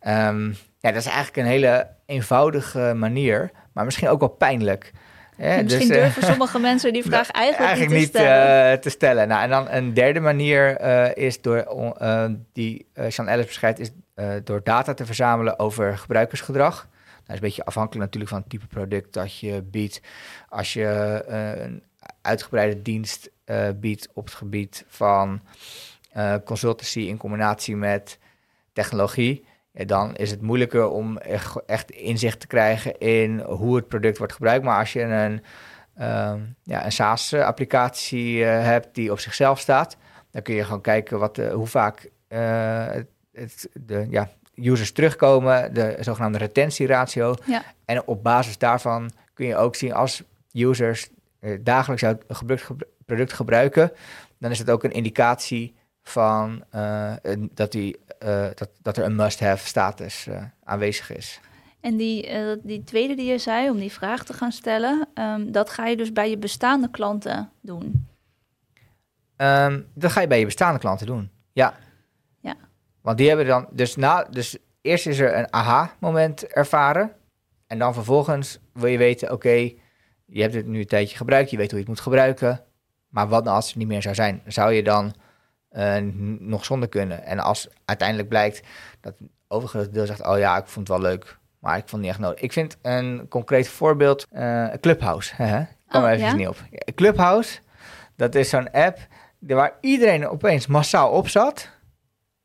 Ehm, 0.00 0.48
ja, 0.78 0.90
dat 0.92 0.96
is 0.96 1.06
eigenlijk 1.06 1.36
een 1.36 1.44
hele 1.44 1.88
eenvoudige 2.06 2.92
manier... 2.96 3.50
maar 3.72 3.84
misschien 3.84 4.08
ook 4.08 4.20
wel 4.20 4.28
pijnlijk... 4.28 4.92
Ja, 5.36 5.62
Misschien 5.62 5.88
dus, 5.88 5.96
durven 5.96 6.22
sommige 6.22 6.58
mensen 6.68 6.92
die 6.92 7.02
vraag 7.02 7.30
eigenlijk, 7.30 7.70
eigenlijk 7.70 8.00
niet, 8.00 8.12
te 8.12 8.18
stellen. 8.18 8.72
Uh, 8.72 8.78
te 8.78 8.90
stellen. 8.90 9.28
Nou, 9.28 9.42
en 9.42 9.50
dan 9.50 9.68
een 9.70 9.94
derde 9.94 10.20
manier 10.20 10.80
is 11.16 11.42
door, 11.42 11.64
die 12.52 12.86
Sean 13.08 13.28
Ellis 13.28 13.46
beschrijft, 13.46 13.78
is 13.78 13.90
door 14.44 14.60
data 14.64 14.94
te 14.94 15.06
verzamelen 15.06 15.58
over 15.58 15.98
gebruikersgedrag. 15.98 16.88
Dat 17.20 17.28
is 17.28 17.34
een 17.34 17.40
beetje 17.40 17.64
afhankelijk 17.64 18.04
natuurlijk 18.04 18.30
van 18.30 18.40
het 18.40 18.50
type 18.50 18.66
product 18.66 19.12
dat 19.12 19.38
je 19.38 19.62
biedt. 19.62 20.00
Als 20.48 20.72
je 20.72 21.22
een 21.58 21.82
uitgebreide 22.22 22.82
dienst 22.82 23.30
biedt 23.80 24.08
op 24.14 24.24
het 24.24 24.34
gebied 24.34 24.84
van 24.88 25.40
consultancy 26.44 27.00
in 27.00 27.16
combinatie 27.16 27.76
met 27.76 28.18
technologie, 28.72 29.44
ja, 29.72 29.84
dan 29.84 30.16
is 30.16 30.30
het 30.30 30.42
moeilijker 30.42 30.88
om 30.88 31.18
echt, 31.66 31.90
inzicht 31.90 32.40
te 32.40 32.46
krijgen 32.46 32.98
in 32.98 33.40
hoe 33.40 33.76
het 33.76 33.88
product 33.88 34.18
wordt 34.18 34.32
gebruikt. 34.32 34.64
Maar 34.64 34.78
als 34.78 34.92
je 34.92 35.02
een, 35.02 35.42
uh, 35.98 36.34
ja, 36.62 36.84
een 36.84 36.92
SaaS-applicatie 36.92 38.36
uh, 38.36 38.64
hebt 38.64 38.94
die 38.94 39.12
op 39.12 39.18
zichzelf 39.18 39.58
staat, 39.58 39.96
dan 40.30 40.42
kun 40.42 40.54
je 40.54 40.64
gewoon 40.64 40.80
kijken 40.80 41.18
wat, 41.18 41.36
hoe 41.36 41.66
vaak 41.66 42.10
eh, 42.28 42.86
het, 43.32 43.68
de 43.72 44.06
ja, 44.10 44.28
users 44.54 44.92
terugkomen, 44.92 45.74
de 45.74 45.96
zogenaamde 46.00 46.38
retentieratio. 46.38 47.34
Ja. 47.46 47.62
En 47.84 48.06
op 48.06 48.22
basis 48.22 48.58
daarvan 48.58 49.10
kun 49.34 49.46
je 49.46 49.56
ook 49.56 49.74
zien 49.74 49.92
als 49.92 50.22
users 50.52 51.08
dagelijks 51.60 52.02
jouw 52.02 52.18
product 53.10 53.32
gebruiken, 53.32 53.92
dan 54.38 54.50
is 54.50 54.58
het 54.58 54.70
ook 54.70 54.84
een 54.84 54.92
indicatie 54.92 55.74
van 56.02 56.64
dat 57.54 57.72
die 57.72 57.96
uh, 58.24 58.46
dat, 58.54 58.70
dat 58.82 58.96
er 58.96 59.04
een 59.04 59.14
must-have 59.14 59.66
status 59.66 60.26
uh, 60.26 60.42
aanwezig 60.64 61.12
is. 61.12 61.40
En 61.80 61.96
die, 61.96 62.28
die 62.62 62.84
tweede 62.84 63.14
die 63.14 63.30
je 63.30 63.38
zei, 63.38 63.70
om 63.70 63.78
die 63.78 63.92
vraag 63.92 64.24
te 64.24 64.32
gaan 64.32 64.52
stellen, 64.52 65.08
um, 65.14 65.52
dat 65.52 65.70
ga 65.70 65.86
je 65.86 65.96
dus 65.96 66.12
bij 66.12 66.30
je 66.30 66.38
bestaande 66.38 66.90
klanten 66.90 67.50
doen? 67.60 68.08
Um, 69.36 69.86
dat 69.94 70.12
ga 70.12 70.20
je 70.20 70.26
bij 70.26 70.38
je 70.38 70.44
bestaande 70.44 70.78
klanten 70.78 71.06
doen, 71.06 71.30
ja. 71.52 71.74
Ja. 72.40 72.56
Want 73.00 73.18
die 73.18 73.28
hebben 73.28 73.46
dan, 73.46 73.66
dus, 73.70 73.96
na, 73.96 74.22
dus 74.22 74.58
eerst 74.80 75.06
is 75.06 75.18
er 75.18 75.36
een 75.36 75.52
aha-moment 75.52 76.46
ervaren. 76.46 77.12
En 77.66 77.78
dan 77.78 77.94
vervolgens 77.94 78.58
wil 78.72 78.90
je 78.90 78.98
weten, 78.98 79.32
oké, 79.32 79.34
okay, 79.34 79.78
je 80.26 80.42
hebt 80.42 80.54
het 80.54 80.66
nu 80.66 80.78
een 80.78 80.86
tijdje 80.86 81.16
gebruikt, 81.16 81.50
je 81.50 81.56
weet 81.56 81.70
hoe 81.70 81.80
je 81.80 81.84
het 81.84 81.94
moet 81.94 82.04
gebruiken. 82.04 82.64
Maar 83.10 83.28
wat 83.28 83.44
nou 83.44 83.56
als 83.56 83.66
het 83.66 83.76
niet 83.76 83.88
meer 83.88 84.02
zou 84.02 84.14
zijn? 84.14 84.42
Zou 84.46 84.72
je 84.72 84.82
dan 84.82 85.14
uh, 85.72 85.96
nog 86.38 86.64
zonder 86.64 86.88
kunnen. 86.88 87.24
En 87.24 87.38
als 87.38 87.68
uiteindelijk 87.84 88.28
blijkt 88.28 88.62
dat 89.00 89.14
het 89.18 89.28
overige 89.48 89.90
deel 89.90 90.06
zegt: 90.06 90.26
Oh 90.26 90.38
ja, 90.38 90.56
ik 90.56 90.66
vond 90.66 90.88
het 90.88 90.98
wel 90.98 91.10
leuk, 91.10 91.38
maar 91.58 91.76
ik 91.76 91.88
vond 91.88 91.92
het 91.92 92.00
niet 92.00 92.10
echt 92.10 92.18
nodig. 92.18 92.40
Ik 92.40 92.52
vind 92.52 92.76
een 92.82 93.26
concreet 93.28 93.68
voorbeeld: 93.68 94.26
uh, 94.32 94.68
Clubhouse. 94.80 95.34
Hè? 95.42 95.64
Kom 95.88 96.02
oh, 96.02 96.10
even 96.10 96.26
ja? 96.26 96.34
niet 96.34 96.48
op. 96.48 96.56
Clubhouse, 96.94 97.58
dat 98.16 98.34
is 98.34 98.48
zo'n 98.48 98.70
app 98.70 98.98
waar 99.38 99.72
iedereen 99.80 100.28
opeens 100.28 100.66
massaal 100.66 101.10
op 101.10 101.28
zat. 101.28 101.68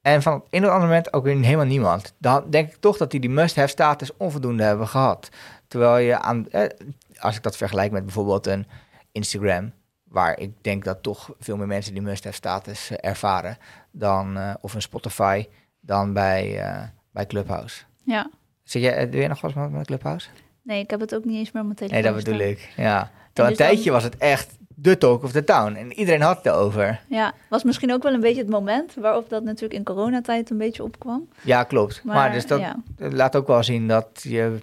En 0.01 0.21
van 0.21 0.33
het 0.33 0.43
een 0.49 0.63
of 0.63 0.69
ander 0.69 0.87
moment 0.87 1.13
ook 1.13 1.23
weer 1.23 1.39
helemaal 1.39 1.65
niemand. 1.65 2.13
Dan 2.17 2.49
denk 2.49 2.69
ik 2.69 2.75
toch 2.79 2.97
dat 2.97 3.11
die 3.11 3.19
die 3.19 3.29
must-have 3.29 3.67
status 3.67 4.17
onvoldoende 4.17 4.63
hebben 4.63 4.87
gehad. 4.87 5.29
Terwijl 5.67 5.97
je 5.97 6.19
aan, 6.19 6.49
eh, 6.49 6.69
als 7.19 7.35
ik 7.35 7.43
dat 7.43 7.57
vergelijk 7.57 7.91
met 7.91 8.03
bijvoorbeeld 8.03 8.47
een 8.47 8.67
Instagram, 9.11 9.73
waar 10.15 10.39
ik 10.39 10.51
denk 10.61 10.83
dat 10.83 11.03
toch 11.03 11.35
veel 11.39 11.57
meer 11.57 11.67
mensen 11.67 11.93
die 11.93 12.01
must-have 12.01 12.35
status 12.35 12.91
uh, 12.91 12.97
ervaren 13.01 13.57
dan 13.91 14.37
uh, 14.37 14.53
of 14.61 14.73
een 14.73 14.81
Spotify 14.81 15.47
dan 15.79 16.13
bij, 16.13 16.59
uh, 16.59 16.83
bij 17.11 17.25
Clubhouse. 17.25 17.83
Ja. 18.03 18.29
Zit 18.63 18.81
jij, 18.81 19.09
doe 19.09 19.19
jij 19.19 19.27
nog 19.27 19.41
wat 19.41 19.71
met 19.71 19.85
Clubhouse? 19.85 20.27
Nee, 20.61 20.79
ik 20.79 20.89
heb 20.89 20.99
het 20.99 21.15
ook 21.15 21.25
niet 21.25 21.37
eens 21.37 21.51
meer 21.51 21.61
op 21.61 21.67
mijn 21.67 21.77
telefoon. 21.77 22.01
Nee, 22.01 22.13
dat 22.13 22.23
bedoel 22.23 22.39
ik. 22.47 22.73
Ja. 22.77 23.11
Toen 23.33 23.45
dus 23.45 23.47
een 23.47 23.65
tijdje 23.65 23.83
dan... 23.83 23.93
was 23.93 24.03
het 24.03 24.17
echt 24.17 24.57
de 24.75 24.97
talk 24.97 25.23
of 25.23 25.31
the 25.31 25.43
town 25.43 25.75
en 25.75 25.93
iedereen 25.93 26.21
had 26.21 26.37
het 26.37 26.45
erover. 26.45 27.01
Ja, 27.09 27.33
was 27.49 27.63
misschien 27.63 27.93
ook 27.93 28.03
wel 28.03 28.13
een 28.13 28.19
beetje 28.19 28.41
het 28.41 28.49
moment 28.49 28.93
waarop 28.93 29.29
dat 29.29 29.43
natuurlijk 29.43 29.73
in 29.73 29.83
coronatijd 29.83 30.49
een 30.49 30.57
beetje 30.57 30.83
opkwam. 30.83 31.29
Ja, 31.41 31.63
klopt. 31.63 32.03
Maar, 32.03 32.15
maar 32.15 32.31
dus 32.31 32.47
dat 32.47 32.59
ja. 32.59 32.75
laat 32.97 33.35
ook 33.35 33.47
wel 33.47 33.63
zien 33.63 33.87
dat 33.87 34.07
je 34.23 34.59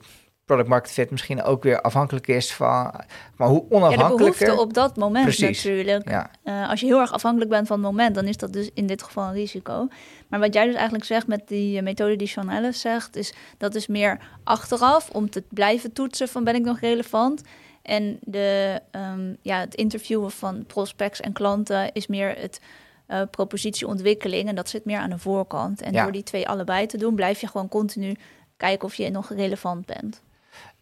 product 0.52 0.68
market 0.68 0.92
fit 0.92 1.10
misschien 1.10 1.42
ook 1.42 1.62
weer 1.62 1.80
afhankelijk 1.80 2.28
is 2.28 2.52
van 2.54 2.94
maar 3.36 3.48
hoe 3.48 3.64
onafhankelijker. 3.68 4.00
Ja, 4.00 4.16
de 4.16 4.24
behoefte 4.24 4.60
op 4.60 4.74
dat 4.74 4.96
moment 4.96 5.24
Precies. 5.24 5.64
natuurlijk. 5.64 6.08
Ja. 6.08 6.30
Uh, 6.44 6.68
als 6.68 6.80
je 6.80 6.86
heel 6.86 7.00
erg 7.00 7.12
afhankelijk 7.12 7.50
bent 7.50 7.66
van 7.66 7.76
het 7.76 7.86
moment, 7.86 8.14
dan 8.14 8.26
is 8.26 8.36
dat 8.36 8.52
dus 8.52 8.70
in 8.74 8.86
dit 8.86 9.02
geval 9.02 9.24
een 9.24 9.32
risico. 9.32 9.88
Maar 10.28 10.40
wat 10.40 10.54
jij 10.54 10.64
dus 10.64 10.74
eigenlijk 10.74 11.04
zegt 11.04 11.26
met 11.26 11.48
die 11.48 11.82
methode 11.82 12.16
die 12.16 12.26
Sean 12.26 12.50
Ellis 12.50 12.80
zegt, 12.80 13.16
is 13.16 13.34
dat 13.58 13.74
is 13.74 13.86
meer 13.86 14.18
achteraf 14.44 15.10
om 15.10 15.30
te 15.30 15.42
blijven 15.48 15.92
toetsen 15.92 16.28
van 16.28 16.44
ben 16.44 16.54
ik 16.54 16.64
nog 16.64 16.80
relevant. 16.80 17.42
En 17.82 18.18
de, 18.20 18.80
um, 18.90 19.36
ja, 19.42 19.58
het 19.58 19.74
interviewen 19.74 20.30
van 20.30 20.64
prospects 20.66 21.20
en 21.20 21.32
klanten 21.32 21.92
is 21.92 22.06
meer 22.06 22.34
het 22.38 22.60
uh, 23.08 23.22
propositieontwikkeling. 23.30 24.48
En 24.48 24.54
dat 24.54 24.68
zit 24.68 24.84
meer 24.84 24.98
aan 24.98 25.10
de 25.10 25.18
voorkant. 25.18 25.80
En 25.82 25.92
Ja. 25.92 26.02
door 26.02 26.12
die 26.12 26.22
twee 26.22 26.48
allebei 26.48 26.86
te 26.86 26.96
doen, 26.96 27.14
blijf 27.14 27.40
je 27.40 27.46
gewoon 27.46 27.68
continu 27.68 28.16
kijken 28.56 28.88
of 28.88 28.94
je 28.94 29.10
nog 29.10 29.32
relevant 29.32 29.86
bent. 29.86 30.22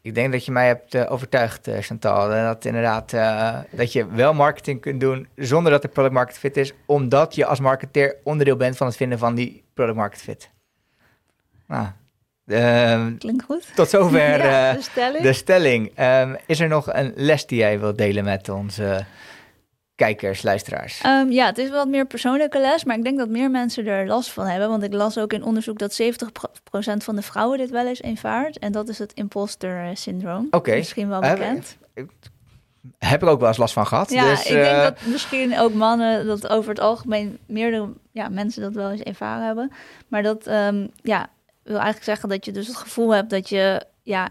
Ik 0.02 0.14
denk 0.14 0.32
dat 0.32 0.44
je 0.44 0.52
mij 0.52 0.66
hebt 0.66 0.94
uh, 0.94 1.12
overtuigd, 1.12 1.68
uh, 1.68 1.78
Chantal. 1.80 2.32
En 2.32 2.44
dat 2.44 2.64
inderdaad 2.64 3.12
uh, 3.12 3.58
dat 3.70 3.92
je 3.92 4.06
wel 4.08 4.34
marketing 4.34 4.80
kunt 4.80 5.00
doen 5.00 5.28
zonder 5.36 5.72
dat 5.72 5.82
er 5.82 5.88
product 5.88 6.14
market 6.14 6.38
fit 6.38 6.56
is, 6.56 6.72
omdat 6.86 7.34
je 7.34 7.46
als 7.46 7.60
marketeer 7.60 8.16
onderdeel 8.24 8.56
bent 8.56 8.76
van 8.76 8.86
het 8.86 8.96
vinden 8.96 9.18
van 9.18 9.34
die 9.34 9.64
product 9.74 9.96
market 9.96 10.20
fit. 10.20 10.50
Nou, 11.66 11.86
ehm, 12.46 13.16
Klinkt 13.16 13.44
goed. 13.44 13.74
tot 13.74 13.88
zover 13.88 14.38
Ja, 14.44 14.68
eh, 14.70 14.74
de 14.76 14.82
stelling. 14.82 15.22
de 15.22 15.32
stelling. 15.32 15.92
Ehm, 15.94 16.34
is 16.46 16.60
er 16.60 16.68
nog 16.68 16.92
een 16.92 17.12
les 17.16 17.46
die 17.46 17.58
jij 17.58 17.80
wilt 17.80 17.98
delen 17.98 18.24
met 18.24 18.48
onze 18.48 19.04
kijkers, 20.00 20.42
luisteraars? 20.42 21.00
Ehm, 21.00 21.30
ja, 21.30 21.46
het 21.46 21.58
is 21.58 21.70
wat 21.70 21.88
meer 21.88 22.06
persoonlijke 22.06 22.60
les, 22.60 22.84
maar 22.84 22.96
ik 22.96 23.04
denk 23.04 23.18
dat 23.18 23.28
meer 23.28 23.50
mensen 23.50 23.86
er 23.86 24.06
last 24.06 24.30
van 24.30 24.46
hebben. 24.46 24.68
Want 24.68 24.82
ik 24.82 24.92
las 24.92 25.18
ook 25.18 25.32
in 25.32 25.44
onderzoek 25.44 25.78
dat 25.78 25.92
70% 25.92 27.04
van 27.04 27.16
de 27.16 27.22
vrouwen 27.22 27.58
dit 27.58 27.70
wel 27.70 27.86
eens 27.86 28.00
ervaart. 28.00 28.58
En 28.58 28.72
dat 28.72 28.88
is 28.88 28.98
het 28.98 29.12
imposter 29.12 29.96
syndroom. 29.96 30.46
Oké. 30.50 30.76
Misschien 30.76 31.08
wel 31.08 31.20
bekend. 31.20 31.76
Heb 32.98 33.22
ik 33.22 33.28
ook 33.28 33.38
wel 33.38 33.48
eens 33.48 33.56
last 33.56 33.72
van 33.72 33.86
gehad. 33.86 34.10
Ja, 34.10 34.30
dus, 34.30 34.46
ik 34.46 34.52
denk 34.52 34.76
eh, 34.76 34.82
dat 34.82 35.00
misschien 35.04 35.58
ook 35.58 35.74
mannen 35.74 36.26
dat 36.26 36.48
over 36.48 36.70
het 36.70 36.80
algemeen 36.80 37.38
meerdere 37.46 37.88
ja, 38.12 38.28
mensen 38.28 38.62
dat 38.62 38.74
wel 38.74 38.90
eens 38.90 39.02
ervaren 39.02 39.46
hebben. 39.46 39.72
Maar 40.08 40.22
dat 40.22 40.46
ehm, 40.46 40.86
ja, 41.02 41.30
wil 41.62 41.74
eigenlijk 41.74 42.04
zeggen 42.04 42.28
dat 42.28 42.44
je 42.44 42.52
dus 42.52 42.66
het 42.66 42.76
gevoel 42.76 43.14
hebt 43.14 43.30
dat 43.30 43.48
je 43.48 43.86
ja, 44.02 44.28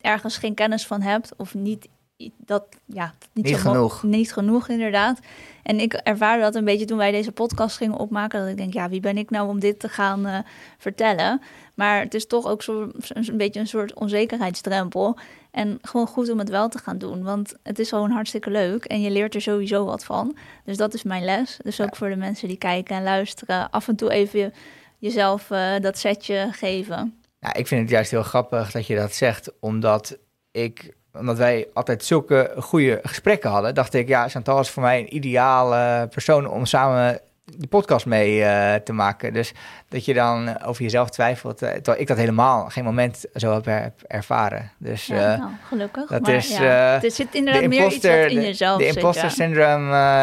ergens 0.00 0.36
geen 0.36 0.54
kennis 0.54 0.86
van 0.86 1.00
hebt 1.00 1.32
of 1.36 1.54
niet 1.54 1.88
dat 2.36 2.64
ja 2.86 3.14
niet, 3.32 3.44
Niet 3.44 3.56
zo 3.56 3.62
mo- 3.64 3.70
genoeg. 3.72 4.02
niet 4.02 4.32
genoeg 4.32 4.68
inderdaad. 4.68 5.18
En 5.62 5.80
ik 5.80 5.92
ervaarde 5.92 6.42
dat 6.42 6.54
een 6.54 6.64
beetje 6.64 6.84
toen 6.84 6.98
wij 6.98 7.10
deze 7.10 7.32
podcast 7.32 7.76
gingen 7.76 7.98
opmaken 7.98 8.40
dat 8.40 8.48
ik 8.48 8.56
denk 8.56 8.72
ja 8.72 8.88
wie 8.88 9.00
ben 9.00 9.16
ik 9.18 9.30
nou 9.30 9.48
om 9.48 9.58
dit 9.60 9.78
te 9.80 9.88
gaan 9.88 10.26
eh, 10.26 10.38
vertellen. 10.78 11.40
Maar 11.74 12.00
het 12.00 12.14
is 12.14 12.26
toch 12.26 12.46
ook 12.46 12.62
zo, 12.62 12.90
een 13.08 13.36
beetje 13.36 13.60
een 13.60 13.66
soort 13.66 13.94
onzekerheidsdrempel. 13.94 15.16
En 15.50 15.78
gewoon 15.82 16.06
goed 16.06 16.30
om 16.30 16.38
het 16.38 16.48
wel 16.48 16.68
te 16.68 16.78
gaan 16.78 16.98
doen. 16.98 17.22
Want 17.22 17.54
het 17.62 17.78
is 17.78 17.88
gewoon 17.88 18.10
hartstikke 18.10 18.50
leuk. 18.50 18.84
En 18.84 19.00
je 19.00 19.10
leert 19.10 19.34
er 19.34 19.40
sowieso 19.40 19.84
wat 19.84 20.04
van. 20.04 20.36
Dus 20.64 20.76
dat 20.76 20.94
is 20.94 21.02
mijn 21.02 21.24
les. 21.24 21.58
Dus 21.62 21.80
ook 21.80 21.96
voor 21.96 22.08
de 22.08 22.16
mensen 22.16 22.48
die 22.48 22.56
kijken 22.56 22.96
en 22.96 23.02
luisteren. 23.02 23.70
Af 23.70 23.88
en 23.88 23.96
toe 23.96 24.10
even 24.10 24.52
jezelf 24.98 25.50
eh, 25.50 25.72
dat 25.80 25.98
setje 25.98 26.48
geven. 26.50 27.14
Nou, 27.40 27.58
ik 27.58 27.66
vind 27.66 27.80
het 27.80 27.90
juist 27.90 28.10
heel 28.10 28.22
grappig 28.22 28.70
dat 28.70 28.86
je 28.86 28.96
dat 28.96 29.14
zegt, 29.14 29.52
omdat 29.60 30.18
ik 30.52 30.94
omdat 31.18 31.36
wij 31.38 31.68
altijd 31.74 32.04
zulke 32.04 32.54
goede 32.58 33.00
gesprekken 33.02 33.50
hadden, 33.50 33.74
dacht 33.74 33.94
ik, 33.94 34.08
ja, 34.08 34.28
Chantal 34.28 34.60
is 34.60 34.70
voor 34.70 34.82
mij 34.82 34.98
een 35.00 35.14
ideale 35.14 36.06
persoon 36.08 36.46
om 36.48 36.66
samen 36.66 37.20
die 37.44 37.68
podcast 37.68 38.06
mee 38.06 38.44
eh, 38.44 38.74
te 38.74 38.92
maken. 38.92 39.32
Dus 39.32 39.52
dat 39.88 40.04
je 40.04 40.14
dan 40.14 40.62
over 40.62 40.82
jezelf 40.82 41.10
twijfelt, 41.10 41.62
eh, 41.62 41.70
terwijl 41.72 42.00
ik 42.00 42.06
dat 42.06 42.16
helemaal 42.16 42.68
geen 42.68 42.84
moment 42.84 43.24
zo 43.34 43.52
heb 43.54 43.66
er- 43.66 43.92
ervaren. 44.06 44.70
Dus 44.78 45.06
Ja, 45.06 45.32
eh, 45.32 45.38
nou, 45.38 45.50
gelukkig. 45.68 46.08
dat 46.08 46.20
maar 46.20 46.30
is, 46.34 46.56
ja, 46.56 46.98
het 47.00 47.12
zit 47.14 47.32
de 47.32 47.38
inderdaad 47.38 47.62
meer 47.62 47.72
iets 47.72 47.78
imposter, 47.94 48.20
wat 48.22 48.30
in 48.30 48.36
de- 48.40 48.46
jezelf 48.46 48.78
de 48.78 48.84
zit, 48.84 48.96
imposter 48.96 49.24
ja. 49.24 49.30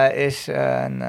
eh, 0.09 0.25
is 0.25 0.47
een, 0.47 1.03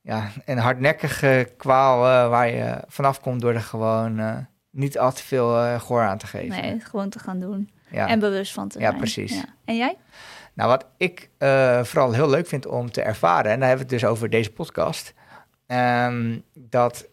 ja, 0.00 0.28
een 0.44 0.58
hardnekkige 0.58 1.48
kwaal 1.56 1.98
waar 2.30 2.48
je 2.50 2.76
vanaf 2.88 3.20
komt 3.20 3.40
door 3.40 3.54
er 3.54 3.60
gewoon 3.60 4.46
niet 4.70 4.98
al 4.98 5.12
te 5.12 5.22
veel 5.24 5.56
eh, 5.58 5.80
gehoor 5.80 6.02
aan 6.02 6.18
te 6.18 6.26
geven. 6.26 6.60
Nee, 6.60 6.80
gewoon 6.80 7.08
te 7.08 7.18
gaan 7.18 7.38
doen. 7.40 7.70
Ja. 7.96 8.08
En 8.08 8.18
bewust 8.18 8.52
van 8.52 8.68
te 8.68 8.78
Ja, 8.78 8.86
zijn. 8.86 8.98
precies. 8.98 9.44
En 9.64 9.76
jij? 9.76 9.96
Nou, 10.54 10.70
wat 10.70 10.86
ik 10.96 11.30
uh, 11.38 11.82
vooral 11.82 12.12
heel 12.12 12.30
leuk 12.30 12.46
vind 12.46 12.66
om 12.66 12.90
te 12.90 13.02
ervaren, 13.02 13.52
en 13.52 13.58
daar 13.58 13.68
hebben 13.68 13.86
we 13.86 13.92
het 13.92 14.02
dus 14.02 14.10
over 14.10 14.30
deze 14.30 14.52
podcast, 14.52 15.14
um, 15.66 16.42
dat 16.54 17.08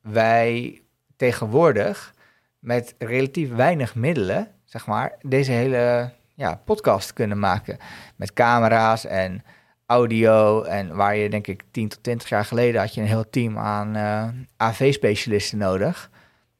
wij 0.00 0.80
tegenwoordig 1.16 2.14
met 2.58 2.94
relatief 2.98 3.54
weinig 3.54 3.94
middelen, 3.94 4.48
zeg 4.64 4.86
maar, 4.86 5.12
deze 5.20 5.52
hele 5.52 6.12
ja, 6.34 6.60
podcast 6.64 7.12
kunnen 7.12 7.38
maken. 7.38 7.78
Met 8.16 8.32
camera's 8.32 9.04
en 9.06 9.44
audio. 9.86 10.62
En 10.62 10.94
waar 10.96 11.16
je, 11.16 11.30
denk 11.30 11.46
ik, 11.46 11.62
10 11.70 11.88
tot 11.88 12.02
20 12.02 12.28
jaar 12.28 12.44
geleden 12.44 12.80
had 12.80 12.94
je 12.94 13.00
een 13.00 13.06
heel 13.06 13.30
team 13.30 13.58
aan 13.58 13.96
uh, 13.96 14.28
AV-specialisten 14.56 15.58
nodig. 15.58 16.10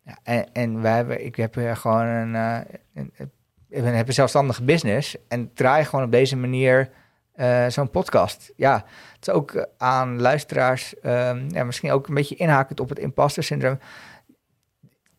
Ja, 0.04 0.18
en, 0.22 0.52
en 0.52 0.82
wij 0.82 0.94
hebben, 0.96 1.24
ik 1.24 1.36
heb 1.36 1.54
gewoon 1.72 2.06
een, 2.06 2.34
uh, 2.34 2.58
een, 2.94 3.12
een, 3.16 3.30
heb 3.72 4.06
een 4.06 4.14
zelfstandige 4.14 4.62
business 4.62 5.16
en 5.28 5.50
draai 5.54 5.84
gewoon 5.84 6.04
op 6.04 6.10
deze 6.10 6.36
manier 6.36 6.90
uh, 7.36 7.66
zo'n 7.68 7.90
podcast. 7.90 8.52
Ja, 8.56 8.84
het 9.14 9.28
is 9.28 9.34
ook 9.34 9.66
aan 9.78 10.20
luisteraars, 10.20 10.94
um, 11.02 11.50
ja, 11.50 11.64
misschien 11.64 11.90
ook 11.90 12.08
een 12.08 12.14
beetje 12.14 12.34
inhakend 12.34 12.80
op 12.80 12.88
het 12.88 12.98
imposter 12.98 13.42
syndroom. 13.42 13.78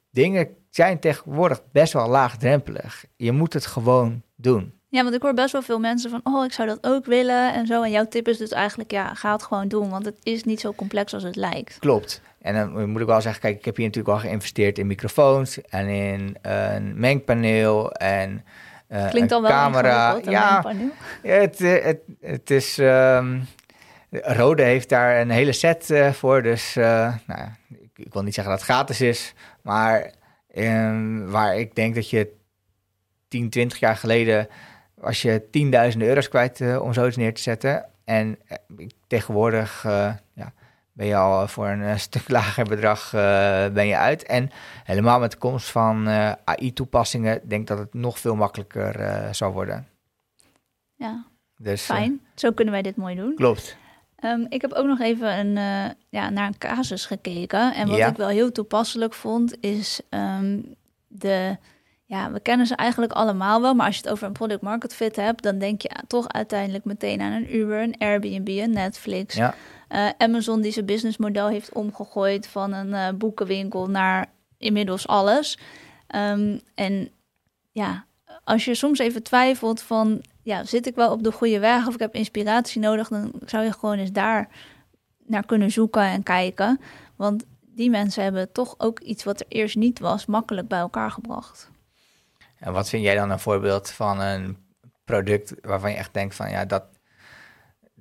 Dingen 0.09 0.47
zijn 0.69 0.99
tegenwoordig 0.99 1.61
best 1.71 1.93
wel 1.93 2.07
laagdrempelig. 2.07 3.05
Je 3.15 3.31
moet 3.31 3.53
het 3.53 3.65
gewoon 3.65 4.21
doen. 4.35 4.73
Ja, 4.89 5.03
want 5.03 5.15
ik 5.15 5.21
hoor 5.21 5.33
best 5.33 5.51
wel 5.51 5.61
veel 5.61 5.79
mensen 5.79 6.09
van, 6.09 6.19
oh, 6.23 6.45
ik 6.45 6.53
zou 6.53 6.67
dat 6.67 6.77
ook 6.81 7.05
willen 7.05 7.53
en 7.53 7.67
zo. 7.67 7.83
En 7.83 7.91
jouw 7.91 8.07
tip 8.07 8.27
is 8.27 8.37
dus 8.37 8.51
eigenlijk, 8.51 8.91
ja, 8.91 9.13
ga 9.13 9.31
het 9.31 9.43
gewoon 9.43 9.67
doen, 9.67 9.89
want 9.89 10.05
het 10.05 10.17
is 10.23 10.43
niet 10.43 10.59
zo 10.59 10.73
complex 10.73 11.13
als 11.13 11.23
het 11.23 11.35
lijkt. 11.35 11.79
Klopt. 11.79 12.21
En 12.43 12.53
dan 12.53 12.89
moet 12.89 13.01
ik 13.01 13.08
wel 13.08 13.21
zeggen, 13.21 13.41
kijk, 13.41 13.58
ik 13.58 13.65
heb 13.65 13.75
hier 13.75 13.86
natuurlijk 13.86 14.13
al 14.13 14.21
geïnvesteerd 14.21 14.77
in 14.77 14.88
microfoons 14.88 15.62
en 15.62 15.88
in 15.88 16.38
een 16.41 16.99
mengpaneel 16.99 17.91
en 17.91 18.43
uh, 18.89 19.10
Klinkt 19.10 19.29
dan 19.29 19.41
wel 19.41 19.51
camera. 19.51 20.19
Ja, 20.23 20.63
ja, 21.23 21.34
het, 21.39 21.62
eh, 21.62 21.84
het, 21.84 21.99
het 22.21 22.51
is. 22.51 22.77
Um, 22.77 23.47
Rode 24.10 24.63
heeft 24.63 24.89
daar 24.89 25.21
een 25.21 25.29
hele 25.29 25.51
set 25.51 25.89
uh, 25.89 26.12
voor, 26.12 26.41
dus 26.41 26.77
uh, 26.77 27.13
nou, 27.27 27.41
ik, 27.69 27.89
ik, 27.95 28.13
wil 28.13 28.23
niet 28.23 28.34
zeggen 28.34 28.53
dat 28.53 28.62
het 28.62 28.71
gratis 28.71 29.01
is, 29.01 29.34
maar 29.62 30.12
um, 30.56 31.29
waar 31.32 31.58
ik 31.58 31.75
denk 31.75 31.95
dat 31.95 32.10
je 32.10 32.34
10, 33.27 33.49
20 33.49 33.79
jaar 33.79 33.95
geleden 33.95 34.47
was 34.93 35.21
je 35.21 35.47
tienduizenden 35.51 36.08
euro's 36.08 36.29
kwijt 36.29 36.79
om 36.79 36.93
zoiets 36.93 37.17
neer 37.17 37.34
te 37.34 37.41
zetten. 37.41 37.86
En 38.06 38.39
tegenwoordig 39.08 39.86
ben 40.93 41.08
je 41.08 41.15
al 41.15 41.47
voor 41.47 41.67
een 41.67 41.99
stuk 42.10 42.29
lager 42.29 42.65
bedrag 42.65 43.12
ben 43.73 43.88
je 43.88 43.97
uit. 43.97 44.23
En 44.23 44.49
helemaal 44.84 45.19
met 45.19 45.32
de 45.32 45.38
komst 45.38 45.69
van 45.69 46.08
AI-toepassingen 46.43 47.41
denk 47.47 47.62
ik 47.62 47.67
dat 47.67 47.77
het 47.77 47.93
nog 47.93 48.19
veel 48.19 48.36
makkelijker 48.36 49.27
zal 49.36 49.51
worden. 49.51 49.88
Ja, 50.95 51.25
dus, 51.58 51.82
fijn. 51.82 52.21
Zo 52.36 52.51
kunnen 52.51 52.73
wij 52.73 52.84
dit 52.84 52.95
mooi 52.95 53.15
doen. 53.15 53.36
Klopt. 53.36 53.77
Um, 54.23 54.45
ik 54.49 54.62
heb 54.62 54.73
ook 54.73 54.86
nog 54.86 54.99
even 54.99 55.39
een, 55.39 55.56
ja, 56.10 56.29
naar 56.29 56.47
een 56.47 56.58
casus 56.58 57.06
gekeken. 57.06 57.73
En 57.73 57.88
wat 57.88 57.97
ja. 57.97 58.08
ik 58.08 58.15
wel 58.15 58.27
heel 58.27 58.51
toepasselijk 58.51 59.13
vond, 59.13 59.58
is 59.62 60.01
um, 60.10 60.75
de 61.08 61.58
ja, 62.13 62.32
we 62.32 62.39
kennen 62.39 62.67
ze 62.67 62.75
eigenlijk 62.75 63.12
allemaal 63.12 63.62
wel, 63.62 63.73
maar 63.73 63.86
als 63.86 63.95
je 63.95 64.01
het 64.01 64.12
over 64.12 64.27
een 64.27 64.34
product 64.34 64.62
market 64.62 64.95
fit 64.95 65.15
hebt, 65.15 65.43
dan 65.43 65.58
denk 65.58 65.82
je 65.82 65.89
toch 66.08 66.27
uiteindelijk 66.27 66.86
meteen 66.86 67.21
aan 67.21 67.32
een 67.32 67.56
Uber, 67.56 67.82
een 67.82 67.95
Airbnb, 67.97 68.47
een 68.47 68.71
Netflix. 68.71 69.36
Ja. 69.36 69.56
Uh, 69.93 70.10
Amazon 70.17 70.62
die 70.62 70.71
zijn 70.71 70.86
businessmodel 70.86 71.47
heeft 71.47 71.73
omgegooid 71.73 72.47
van 72.47 72.73
een 72.73 72.88
uh, 72.88 73.10
boekenwinkel 73.17 73.89
naar 73.89 74.29
inmiddels 74.58 75.08
alles. 75.08 75.58
Um, 76.15 76.62
en 76.75 77.10
ja, 77.71 78.06
als 78.43 78.65
je 78.65 78.75
soms 78.75 78.99
even 78.99 79.23
twijfelt 79.23 79.82
van, 79.82 80.23
ja, 80.43 80.63
zit 80.63 80.88
ik 80.88 80.95
wel 80.95 81.12
op 81.12 81.23
de 81.23 81.32
goede 81.32 81.60
weg 81.60 81.88
of 81.88 81.93
ik 81.93 81.99
heb 81.99 82.15
inspiratie 82.15 82.82
nodig, 82.82 83.08
dan 83.08 83.32
zou 83.45 83.63
je 83.63 83.73
gewoon 83.73 83.97
eens 83.97 84.12
daar 84.12 84.49
naar 85.25 85.45
kunnen 85.45 85.71
zoeken 85.71 86.01
en 86.01 86.23
kijken. 86.23 86.79
Want 87.15 87.45
die 87.62 87.89
mensen 87.89 88.23
hebben 88.23 88.51
toch 88.51 88.75
ook 88.77 88.99
iets 88.99 89.23
wat 89.23 89.39
er 89.39 89.45
eerst 89.49 89.75
niet 89.75 89.99
was, 89.99 90.25
makkelijk 90.25 90.67
bij 90.67 90.79
elkaar 90.79 91.12
gebracht. 91.12 91.69
En 92.60 92.73
wat 92.73 92.89
vind 92.89 93.03
jij 93.03 93.15
dan 93.15 93.29
een 93.29 93.39
voorbeeld 93.39 93.89
van 93.89 94.19
een 94.19 94.58
product 95.03 95.53
waarvan 95.62 95.91
je 95.91 95.97
echt 95.97 96.13
denkt 96.13 96.36
van 96.36 96.49
ja, 96.49 96.65
dat, 96.65 96.84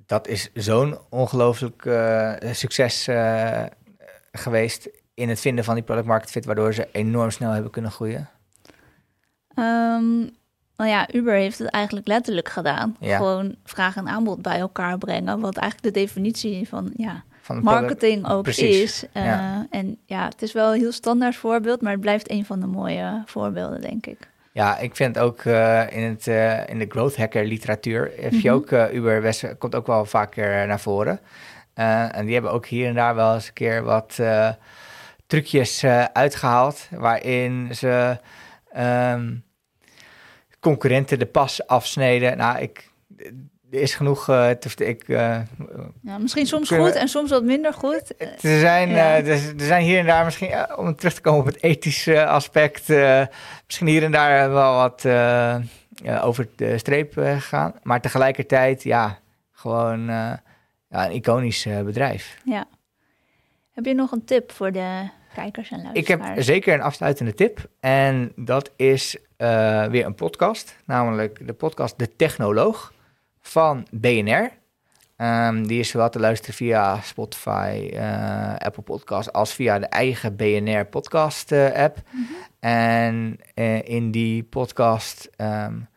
dat 0.05 0.27
is 0.27 0.49
zo'n 0.53 0.97
ongelooflijk 1.09 1.85
uh, 1.85 2.33
succes 2.51 3.07
uh, 3.07 3.63
geweest 4.31 4.89
in 5.13 5.29
het 5.29 5.39
vinden 5.39 5.63
van 5.63 5.75
die 5.75 5.83
product 5.83 6.07
market 6.07 6.31
fit, 6.31 6.45
waardoor 6.45 6.73
ze 6.73 6.87
enorm 6.91 7.29
snel 7.29 7.51
hebben 7.51 7.71
kunnen 7.71 7.91
groeien? 7.91 8.29
Um, 9.55 10.31
nou 10.75 10.89
ja, 10.89 11.13
Uber 11.13 11.33
heeft 11.33 11.59
het 11.59 11.69
eigenlijk 11.69 12.07
letterlijk 12.07 12.49
gedaan. 12.49 12.95
Ja. 12.99 13.17
Gewoon 13.17 13.55
vraag 13.63 13.95
en 13.95 14.07
aanbod 14.07 14.41
bij 14.41 14.59
elkaar 14.59 14.97
brengen, 14.97 15.39
wat 15.39 15.57
eigenlijk 15.57 15.93
de 15.93 15.99
definitie 15.99 16.67
van 16.67 16.91
ja, 16.95 17.23
van 17.41 17.63
marketing 17.63 18.29
ook 18.29 18.47
is. 18.47 19.03
Uh, 19.03 19.25
ja. 19.25 19.67
En 19.69 19.97
ja, 20.05 20.25
het 20.25 20.41
is 20.41 20.51
wel 20.51 20.73
een 20.73 20.79
heel 20.79 20.91
standaard 20.91 21.35
voorbeeld, 21.35 21.81
maar 21.81 21.91
het 21.91 22.01
blijft 22.01 22.31
een 22.31 22.45
van 22.45 22.59
de 22.59 22.65
mooie 22.67 23.23
voorbeelden, 23.25 23.81
denk 23.81 24.05
ik. 24.05 24.31
Ja, 24.53 24.77
ik 24.77 24.95
vind 24.95 25.17
ook 25.17 25.43
uh, 25.43 25.91
in, 25.91 26.03
het, 26.03 26.27
uh, 26.27 26.69
in 26.69 26.79
de 26.79 26.85
growth 26.89 27.17
hacker 27.17 27.45
literatuur, 27.45 28.11
heb 28.19 28.31
je 28.31 28.49
mhm. 28.49 28.57
ook 28.57 28.71
uh, 28.71 28.93
Uber 28.93 29.21
West, 29.21 29.57
komt 29.57 29.75
ook 29.75 29.87
wel 29.87 30.05
vaker 30.05 30.67
naar 30.67 30.79
voren. 30.79 31.19
en 31.73 32.25
die 32.25 32.33
hebben 32.33 32.51
ook 32.51 32.65
hier 32.65 32.87
en 32.87 32.93
daar 32.93 33.15
wel 33.15 33.33
eens 33.33 33.47
een 33.47 33.53
keer 33.53 33.83
wat 33.83 34.19
trucjes 35.27 35.85
uitgehaald, 36.13 36.87
waarin 36.91 37.75
ze 37.75 38.17
um, 38.77 39.43
concurrenten 40.59 41.19
de 41.19 41.25
pas 41.25 41.67
afsneden. 41.67 42.37
Nou, 42.37 42.59
ik, 42.59 42.89
er 43.73 43.81
is 43.81 43.95
genoeg 43.95 44.29
uh, 44.29 44.49
te 44.49 44.85
ik, 44.85 45.07
uh, 45.07 45.39
ja, 46.01 46.17
Misschien 46.17 46.45
soms 46.45 46.69
goed 46.69 46.95
en 46.95 47.07
soms 47.07 47.29
wat 47.29 47.43
minder 47.43 47.73
goed. 47.73 48.13
Er 48.17 48.59
zijn, 48.59 48.89
ja. 48.89 49.19
uh, 49.19 49.27
er, 49.27 49.59
er, 49.59 49.65
zijn 49.65 49.83
hier 49.83 49.99
en 49.99 50.05
daar 50.05 50.25
misschien, 50.25 50.77
om 50.77 50.95
terug 50.95 51.13
te 51.13 51.21
komen 51.21 51.39
op 51.39 51.45
het 51.45 51.63
ethische 51.63 52.25
aspect, 52.25 52.87
misschien 53.65 53.87
hier 53.87 54.03
en 54.03 54.11
daar 54.11 54.51
wel 54.51 54.75
wat 54.75 55.05
over 56.21 56.47
de 56.55 56.77
streep 56.77 57.13
gegaan. 57.13 57.73
Maar 57.83 58.01
tegelijkertijd, 58.01 58.83
ja, 58.83 59.19
gewoon 59.51 60.05
ja, 60.05 60.41
een 60.89 61.11
iconisch 61.11 61.67
bedrijf. 61.83 62.37
Ja. 62.45 62.65
Heb 63.71 63.85
je 63.85 63.93
nog 63.93 64.11
een 64.11 64.25
tip 64.25 64.51
voor 64.51 64.71
de 64.71 65.09
kijkers 65.35 65.71
en 65.71 65.81
luisteraars? 65.81 66.23
Ik 66.23 66.35
heb 66.35 66.43
zeker 66.43 66.73
een 66.73 66.81
afsluitende 66.81 67.33
tip. 67.33 67.69
En 67.79 68.31
dat 68.35 68.71
is 68.75 69.17
weer 69.89 70.05
een 70.05 70.15
podcast, 70.15 70.75
namelijk 70.85 71.47
de 71.47 71.53
podcast 71.53 71.99
De 71.99 72.15
Technoloog 72.15 72.93
van 73.43 73.87
BNR. 73.91 74.51
Um, 75.17 75.67
die 75.67 75.79
is 75.79 75.89
zowel 75.89 76.09
te 76.09 76.19
luisteren 76.19 76.55
via 76.55 77.01
Spotify, 77.01 77.89
uh, 77.93 78.55
Apple 78.55 78.83
Podcast, 78.83 79.33
als 79.33 79.53
via 79.53 79.79
de 79.79 79.85
eigen 79.85 80.35
BNR 80.35 80.85
podcast 80.85 81.51
uh, 81.51 81.71
app. 81.71 82.01
Mm 82.11 82.27
-hmm. 82.27 82.35
En 82.59 83.39
uh, 83.55 83.87
in 83.87 84.11
die 84.11 84.43
podcast 84.43 85.29
um, 85.37 85.87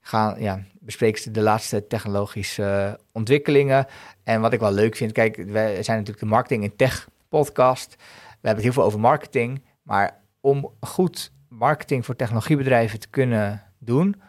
gaan, 0.00 0.40
ja, 0.40 0.62
bespreken 0.80 1.22
ze 1.22 1.30
de 1.30 1.40
laatste 1.40 1.86
technologische 1.86 3.00
ontwikkelingen. 3.12 3.86
En 4.24 4.40
wat 4.40 4.52
ik 4.52 4.60
wel 4.60 4.72
leuk 4.72 4.96
vind, 4.96 5.12
kijk, 5.12 5.36
wij 5.36 5.82
zijn 5.82 5.98
natuurlijk 5.98 6.24
de 6.24 6.30
marketing 6.30 6.64
en 6.64 6.76
tech 6.76 7.08
podcast. 7.28 7.94
We 7.96 8.48
hebben 8.48 8.54
het 8.54 8.62
heel 8.62 8.72
veel 8.72 8.84
over 8.84 9.00
marketing, 9.00 9.64
maar 9.82 10.20
om 10.40 10.72
goed 10.80 11.32
marketing 11.48 12.04
voor 12.04 12.16
technologiebedrijven 12.16 13.00
te 13.00 13.08
kunnen 13.08 13.62
doen, 13.78 14.22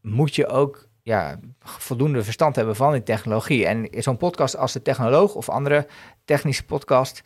moet 0.00 0.34
je 0.34 0.46
ook 0.46 0.87
ja, 1.08 1.38
voldoende 1.60 2.24
verstand 2.24 2.56
hebben 2.56 2.76
van 2.76 2.92
die 2.92 3.02
technologie. 3.02 3.66
En 3.66 3.88
zo'n 4.02 4.16
podcast 4.16 4.56
als 4.56 4.72
de 4.72 4.82
Technoloog 4.82 5.34
of 5.34 5.48
andere 5.48 5.86
technische 6.24 6.64
podcast, 6.64 7.22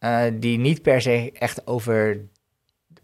uh, 0.00 0.20
die 0.34 0.58
niet 0.58 0.82
per 0.82 1.00
se 1.00 1.32
echt 1.32 1.66
over 1.66 2.20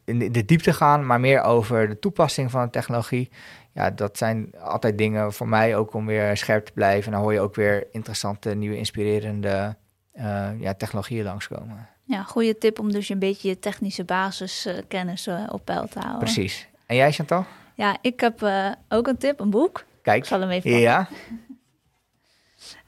de 0.05 0.45
diepte 0.45 0.73
gaan, 0.73 1.07
maar 1.07 1.21
meer 1.21 1.43
over 1.43 1.89
de 1.89 1.99
toepassing 1.99 2.51
van 2.51 2.65
de 2.65 2.71
technologie. 2.71 3.31
Ja, 3.73 3.91
dat 3.91 4.19
zijn 4.19 4.51
altijd 4.59 4.99
dingen 4.99 5.33
voor 5.33 5.49
mij 5.49 5.77
ook 5.77 5.95
om 5.95 6.07
weer 6.07 6.37
scherp 6.37 6.67
te 6.67 6.73
blijven. 6.73 7.07
En 7.07 7.13
dan 7.13 7.21
hoor 7.21 7.33
je 7.33 7.41
ook 7.41 7.55
weer 7.55 7.87
interessante, 7.93 8.55
nieuwe, 8.55 8.77
inspirerende 8.77 9.77
uh, 10.15 10.49
ja, 10.61 10.75
technologieën 10.75 11.25
langskomen. 11.25 11.89
Ja, 12.05 12.23
goede 12.23 12.59
tip 12.59 12.79
om 12.79 12.93
dus 12.93 13.09
een 13.09 13.19
beetje 13.19 13.49
je 13.49 13.59
technische 13.59 14.05
basiskennis 14.05 15.27
uh, 15.27 15.43
op 15.49 15.65
peil 15.65 15.89
te 15.89 15.99
houden. 15.99 16.19
Precies. 16.19 16.69
En 16.87 16.97
jij, 16.97 17.13
Chantal? 17.13 17.45
Ja, 17.75 17.97
ik 18.01 18.21
heb 18.21 18.51
ook 18.89 19.07
een 19.07 19.19
tip, 19.19 19.41
een 19.41 19.51
boek. 19.51 19.85
Kijk. 20.09 20.23
Ik 20.23 20.29
zal 20.29 20.41
hem 20.41 20.51
even 20.51 20.71
Ja. 20.71 21.09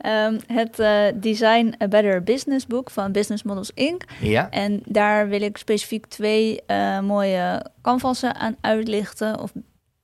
Um, 0.06 0.38
het 0.46 0.78
uh, 0.78 1.06
Design 1.14 1.74
a 1.82 1.88
Better 1.88 2.22
Business 2.22 2.66
boek 2.66 2.90
van 2.90 3.12
Business 3.12 3.42
Models 3.42 3.70
Inc. 3.74 4.04
Ja. 4.20 4.50
En 4.50 4.82
daar 4.84 5.28
wil 5.28 5.42
ik 5.42 5.56
specifiek 5.56 6.06
twee 6.06 6.60
uh, 6.66 7.00
mooie 7.00 7.66
canvassen 7.82 8.34
aan 8.34 8.56
uitlichten. 8.60 9.40
Of 9.40 9.52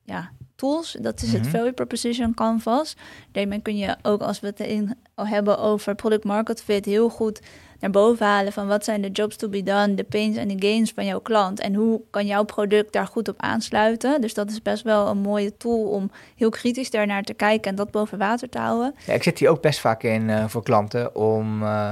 ja, 0.05 0.31
tools. 0.57 0.97
Dat 1.01 1.23
is 1.23 1.29
mm 1.29 1.35
-hmm. 1.35 1.43
het 1.43 1.51
Value 1.51 1.73
Proposition 1.73 2.35
Canvas. 2.35 2.97
Daarmee 3.33 3.61
kun 3.61 3.77
je 3.77 3.97
ook, 4.03 4.23
als 4.23 4.41
we 4.41 4.47
het 4.47 4.61
in 4.61 4.95
hebben 5.15 5.59
over 5.59 5.95
product 5.95 6.25
market 6.25 6.63
fit, 6.63 6.85
heel 6.85 7.09
goed 7.09 7.41
naar 7.81 7.91
boven 7.91 8.27
halen 8.27 8.53
van 8.53 8.67
wat 8.67 8.85
zijn 8.85 9.03
de 9.03 9.11
jobs 9.11 9.37
to 9.37 9.49
be 9.49 9.63
done, 9.63 9.95
de 9.95 10.05
pains 10.05 10.37
en 10.37 10.49
de 10.49 10.67
gains 10.67 10.93
van 10.93 11.05
jouw 11.05 11.21
klant 11.21 11.61
en 11.61 11.75
hoe 11.75 12.01
kan 12.11 12.27
jouw 12.27 12.45
product 12.45 12.93
daar 12.93 13.07
goed 13.07 13.29
op 13.29 13.35
aansluiten. 13.39 14.21
Dus 14.21 14.35
dat 14.35 14.51
is 14.51 14.63
best 14.63 14.83
wel 14.83 15.09
een 15.09 15.19
mooie 15.19 15.57
tool 15.57 15.89
om 15.89 16.11
heel 16.37 16.51
kritisch 16.51 16.91
daarnaar 16.91 17.23
te 17.23 17.35
kijken 17.35 17.71
en 17.71 17.77
dat 17.77 17.91
boven 17.91 18.19
water 18.19 18.49
te 18.49 18.59
houden. 18.59 18.95
Ja, 19.07 19.13
ik 19.13 19.23
zit 19.23 19.39
hier 19.39 19.49
ook 19.49 19.63
best 19.63 19.81
vaak 19.81 20.03
in 20.03 20.29
uh, 20.29 20.49
voor 20.49 20.63
klanten 20.63 21.15
om, 21.15 21.63
uh, 21.63 21.91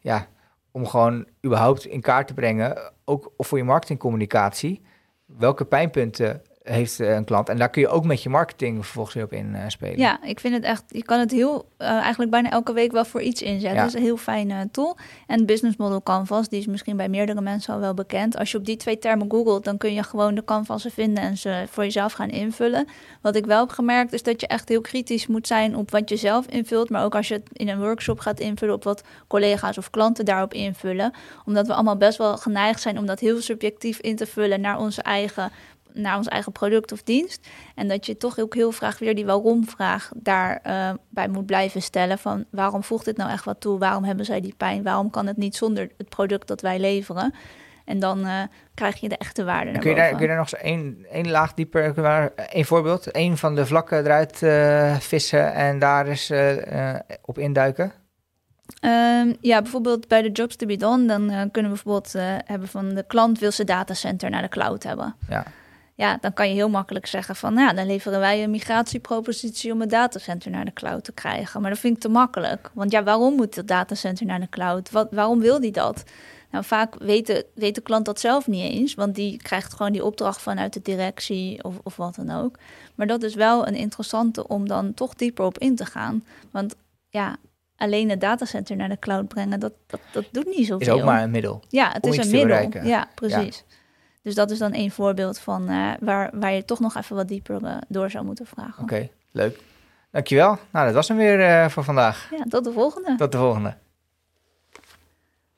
ja, 0.00 0.26
om 0.70 0.86
gewoon 0.86 1.26
überhaupt 1.44 1.84
in 1.84 2.00
kaart 2.00 2.26
te 2.26 2.34
brengen, 2.34 2.92
ook 3.04 3.32
voor 3.38 3.58
je 3.58 3.64
marketingcommunicatie, 3.64 4.82
welke 5.26 5.64
pijnpunten 5.64 6.42
heeft 6.64 7.00
eh, 7.00 7.14
een 7.14 7.24
klant. 7.24 7.48
En 7.48 7.58
daar 7.58 7.70
kun 7.70 7.82
je 7.82 7.88
ook 7.88 8.04
met 8.04 8.22
je 8.22 8.28
marketing 8.28 8.84
vervolgens 8.84 9.14
weer 9.14 9.24
op 9.24 9.32
inspelen. 9.32 9.98
ja, 9.98 10.22
ik 10.22 10.40
vind 10.40 10.54
het 10.54 10.64
echt, 10.64 10.84
je 10.88 11.02
kan 11.02 11.18
het 11.18 11.30
heel, 11.30 11.68
uh, 11.78 11.88
eigenlijk 11.88 12.30
bijna 12.30 12.50
elke 12.50 12.72
week 12.72 12.92
wel 12.92 13.04
voor 13.04 13.22
iets 13.22 13.42
inzetten. 13.42 13.78
Dat 13.78 13.86
is 13.86 13.94
een 13.94 14.02
heel 14.02 14.16
fijne 14.16 14.68
tool. 14.70 14.96
En 15.26 15.46
Business 15.46 15.76
Model 15.76 16.02
Canvas, 16.02 16.48
die 16.48 16.60
is 16.60 16.66
misschien 16.66 16.96
bij 16.96 17.08
meerdere 17.08 17.40
mensen 17.40 17.74
al 17.74 17.80
wel 17.80 17.94
bekend. 17.94 18.36
Als 18.38 18.50
je 18.50 18.58
op 18.58 18.64
die 18.64 18.76
twee 18.76 18.98
termen 18.98 19.30
googelt, 19.30 19.64
dan 19.64 19.78
kun 19.78 19.94
je 19.94 20.02
gewoon 20.02 20.34
de 20.34 20.44
canvassen 20.44 20.90
vinden 20.90 21.22
en 21.24 21.36
ze 21.36 21.64
voor 21.70 21.84
jezelf 21.84 22.12
gaan 22.12 22.30
invullen. 22.30 22.86
Wat 23.20 23.36
ik 23.36 23.46
wel 23.46 23.60
heb 23.60 23.70
gemerkt, 23.70 24.12
is 24.12 24.22
dat 24.22 24.40
je 24.40 24.46
echt 24.46 24.68
heel 24.68 24.80
kritisch 24.80 25.26
moet 25.26 25.46
zijn 25.46 25.76
op 25.76 25.90
wat 25.90 26.08
je 26.08 26.16
zelf 26.16 26.46
invult. 26.46 26.90
Maar 26.90 27.04
ook 27.04 27.14
als 27.14 27.28
je 27.28 27.34
het 27.34 27.48
in 27.52 27.68
een 27.68 27.80
workshop 27.80 28.20
gaat 28.20 28.40
invullen, 28.40 28.74
op 28.74 28.84
wat 28.84 29.02
collega's 29.26 29.78
of 29.78 29.90
klanten 29.90 30.24
daarop 30.24 30.54
invullen. 30.54 31.12
Omdat 31.44 31.66
we 31.66 31.74
allemaal 31.74 31.96
best 31.96 32.18
wel 32.18 32.36
geneigd 32.36 32.80
zijn 32.80 32.98
om 32.98 33.06
dat 33.06 33.20
heel 33.20 33.40
subjectief 33.40 33.98
in 33.98 34.16
te 34.16 34.26
vullen 34.26 34.60
naar 34.60 34.78
onze 34.78 35.02
eigen 35.02 35.52
naar 35.94 36.16
ons 36.16 36.28
eigen 36.28 36.52
product 36.52 36.92
of 36.92 37.02
dienst. 37.02 37.46
En 37.74 37.88
dat 37.88 38.06
je 38.06 38.16
toch 38.16 38.38
ook 38.38 38.54
heel 38.54 38.70
graag 38.70 38.98
weer 38.98 39.14
die 39.14 39.26
waarom-vraag 39.26 40.10
daarbij 40.16 40.90
uh, 40.90 40.94
bij 41.08 41.28
moet 41.28 41.46
blijven 41.46 41.82
stellen. 41.82 42.18
Van 42.18 42.44
waarom 42.50 42.84
voegt 42.84 43.04
dit 43.04 43.16
nou 43.16 43.30
echt 43.30 43.44
wat 43.44 43.60
toe? 43.60 43.78
Waarom 43.78 44.04
hebben 44.04 44.24
zij 44.24 44.40
die 44.40 44.54
pijn? 44.56 44.82
Waarom 44.82 45.10
kan 45.10 45.26
het 45.26 45.36
niet 45.36 45.56
zonder 45.56 45.90
het 45.98 46.08
product 46.08 46.48
dat 46.48 46.60
wij 46.60 46.78
leveren? 46.78 47.34
En 47.84 47.98
dan 47.98 48.18
uh, 48.18 48.42
krijg 48.74 48.96
je 49.00 49.08
de 49.08 49.16
echte 49.16 49.44
waarde. 49.44 49.78
Kun 49.78 49.90
je, 49.90 49.96
daar, 49.96 50.10
kun 50.10 50.20
je 50.20 50.26
daar 50.26 50.36
nog 50.36 50.52
eens 50.52 50.62
één, 50.62 51.06
één 51.10 51.30
laag 51.30 51.54
dieper, 51.54 51.94
één 52.48 52.64
voorbeeld, 52.64 53.10
één 53.10 53.36
van 53.36 53.54
de 53.54 53.66
vlakken 53.66 53.98
eruit 53.98 54.42
uh, 54.42 54.96
vissen 54.96 55.54
en 55.54 55.78
daar 55.78 56.06
eens 56.06 56.30
uh, 56.30 56.94
op 57.22 57.38
induiken? 57.38 57.92
Um, 58.84 59.36
ja, 59.40 59.62
bijvoorbeeld 59.62 60.08
bij 60.08 60.22
de 60.22 60.30
jobs 60.30 60.56
to 60.56 60.66
be 60.66 60.76
done, 60.76 61.06
dan 61.06 61.26
kunnen 61.28 61.70
we 61.70 61.82
bijvoorbeeld 61.82 62.12
hebben 62.44 62.68
van 62.68 62.94
de 62.94 63.04
klant 63.06 63.38
wil 63.38 63.52
zijn 63.52 63.66
datacenter 63.66 64.30
naar 64.30 64.42
de 64.42 64.48
cloud 64.48 64.82
hebben. 64.82 65.14
Ja 65.28 65.44
ja, 65.94 66.18
dan 66.20 66.32
kan 66.32 66.48
je 66.48 66.54
heel 66.54 66.68
makkelijk 66.68 67.06
zeggen 67.06 67.36
van, 67.36 67.54
nou, 67.54 67.74
dan 67.74 67.86
leveren 67.86 68.20
wij 68.20 68.42
een 68.42 68.50
migratiepropositie 68.50 69.72
om 69.72 69.80
het 69.80 69.90
datacenter 69.90 70.50
naar 70.50 70.64
de 70.64 70.72
cloud 70.72 71.04
te 71.04 71.12
krijgen. 71.12 71.60
Maar 71.60 71.70
dat 71.70 71.78
vind 71.78 71.96
ik 71.96 72.02
te 72.02 72.08
makkelijk. 72.08 72.70
Want 72.72 72.92
ja, 72.92 73.02
waarom 73.02 73.34
moet 73.34 73.54
het 73.54 73.68
datacenter 73.68 74.26
naar 74.26 74.40
de 74.40 74.48
cloud? 74.48 74.90
Wat, 74.90 75.08
waarom 75.10 75.40
wil 75.40 75.60
die 75.60 75.72
dat? 75.72 76.04
Nou, 76.50 76.64
vaak 76.64 76.94
weet 76.98 77.26
de, 77.26 77.46
weet 77.54 77.74
de 77.74 77.80
klant 77.80 78.04
dat 78.04 78.20
zelf 78.20 78.46
niet 78.46 78.70
eens, 78.70 78.94
want 78.94 79.14
die 79.14 79.36
krijgt 79.36 79.74
gewoon 79.74 79.92
die 79.92 80.04
opdracht 80.04 80.42
vanuit 80.42 80.72
de 80.72 80.82
directie 80.82 81.64
of, 81.64 81.74
of 81.82 81.96
wat 81.96 82.14
dan 82.14 82.30
ook. 82.30 82.58
Maar 82.94 83.06
dat 83.06 83.22
is 83.22 83.34
wel 83.34 83.66
een 83.66 83.74
interessante 83.74 84.48
om 84.48 84.68
dan 84.68 84.94
toch 84.94 85.14
dieper 85.14 85.44
op 85.44 85.58
in 85.58 85.76
te 85.76 85.86
gaan. 85.86 86.24
Want 86.50 86.74
ja, 87.08 87.36
alleen 87.76 88.10
het 88.10 88.20
datacenter 88.20 88.76
naar 88.76 88.88
de 88.88 88.98
cloud 88.98 89.28
brengen, 89.28 89.60
dat, 89.60 89.72
dat, 89.86 90.00
dat 90.12 90.24
doet 90.30 90.46
niet 90.46 90.66
zoveel. 90.66 90.94
Is 90.94 91.00
ook 91.00 91.06
maar 91.06 91.22
een 91.22 91.30
middel. 91.30 91.62
Ja, 91.68 91.90
het 91.92 92.06
is 92.06 92.16
een 92.16 92.30
middel. 92.30 92.86
Ja, 92.86 93.08
precies. 93.14 93.64
Ja. 93.68 93.73
Dus 94.24 94.34
dat 94.34 94.50
is 94.50 94.58
dan 94.58 94.72
één 94.72 94.90
voorbeeld 94.90 95.38
van 95.38 95.70
uh, 95.70 95.92
waar, 96.00 96.30
waar 96.32 96.52
je 96.52 96.64
toch 96.64 96.80
nog 96.80 96.96
even 96.96 97.16
wat 97.16 97.28
dieper 97.28 97.62
uh, 97.62 97.76
door 97.88 98.10
zou 98.10 98.24
moeten 98.24 98.46
vragen. 98.46 98.82
Oké, 98.82 98.94
okay, 98.94 99.10
leuk. 99.30 99.60
Dankjewel. 100.10 100.58
Nou, 100.70 100.86
dat 100.86 100.94
was 100.94 101.08
hem 101.08 101.16
weer 101.16 101.40
uh, 101.40 101.68
voor 101.68 101.84
vandaag. 101.84 102.28
Ja, 102.30 102.44
tot 102.48 102.64
de 102.64 102.72
volgende. 102.72 103.14
Tot 103.16 103.32
de 103.32 103.38
volgende. 103.38 103.74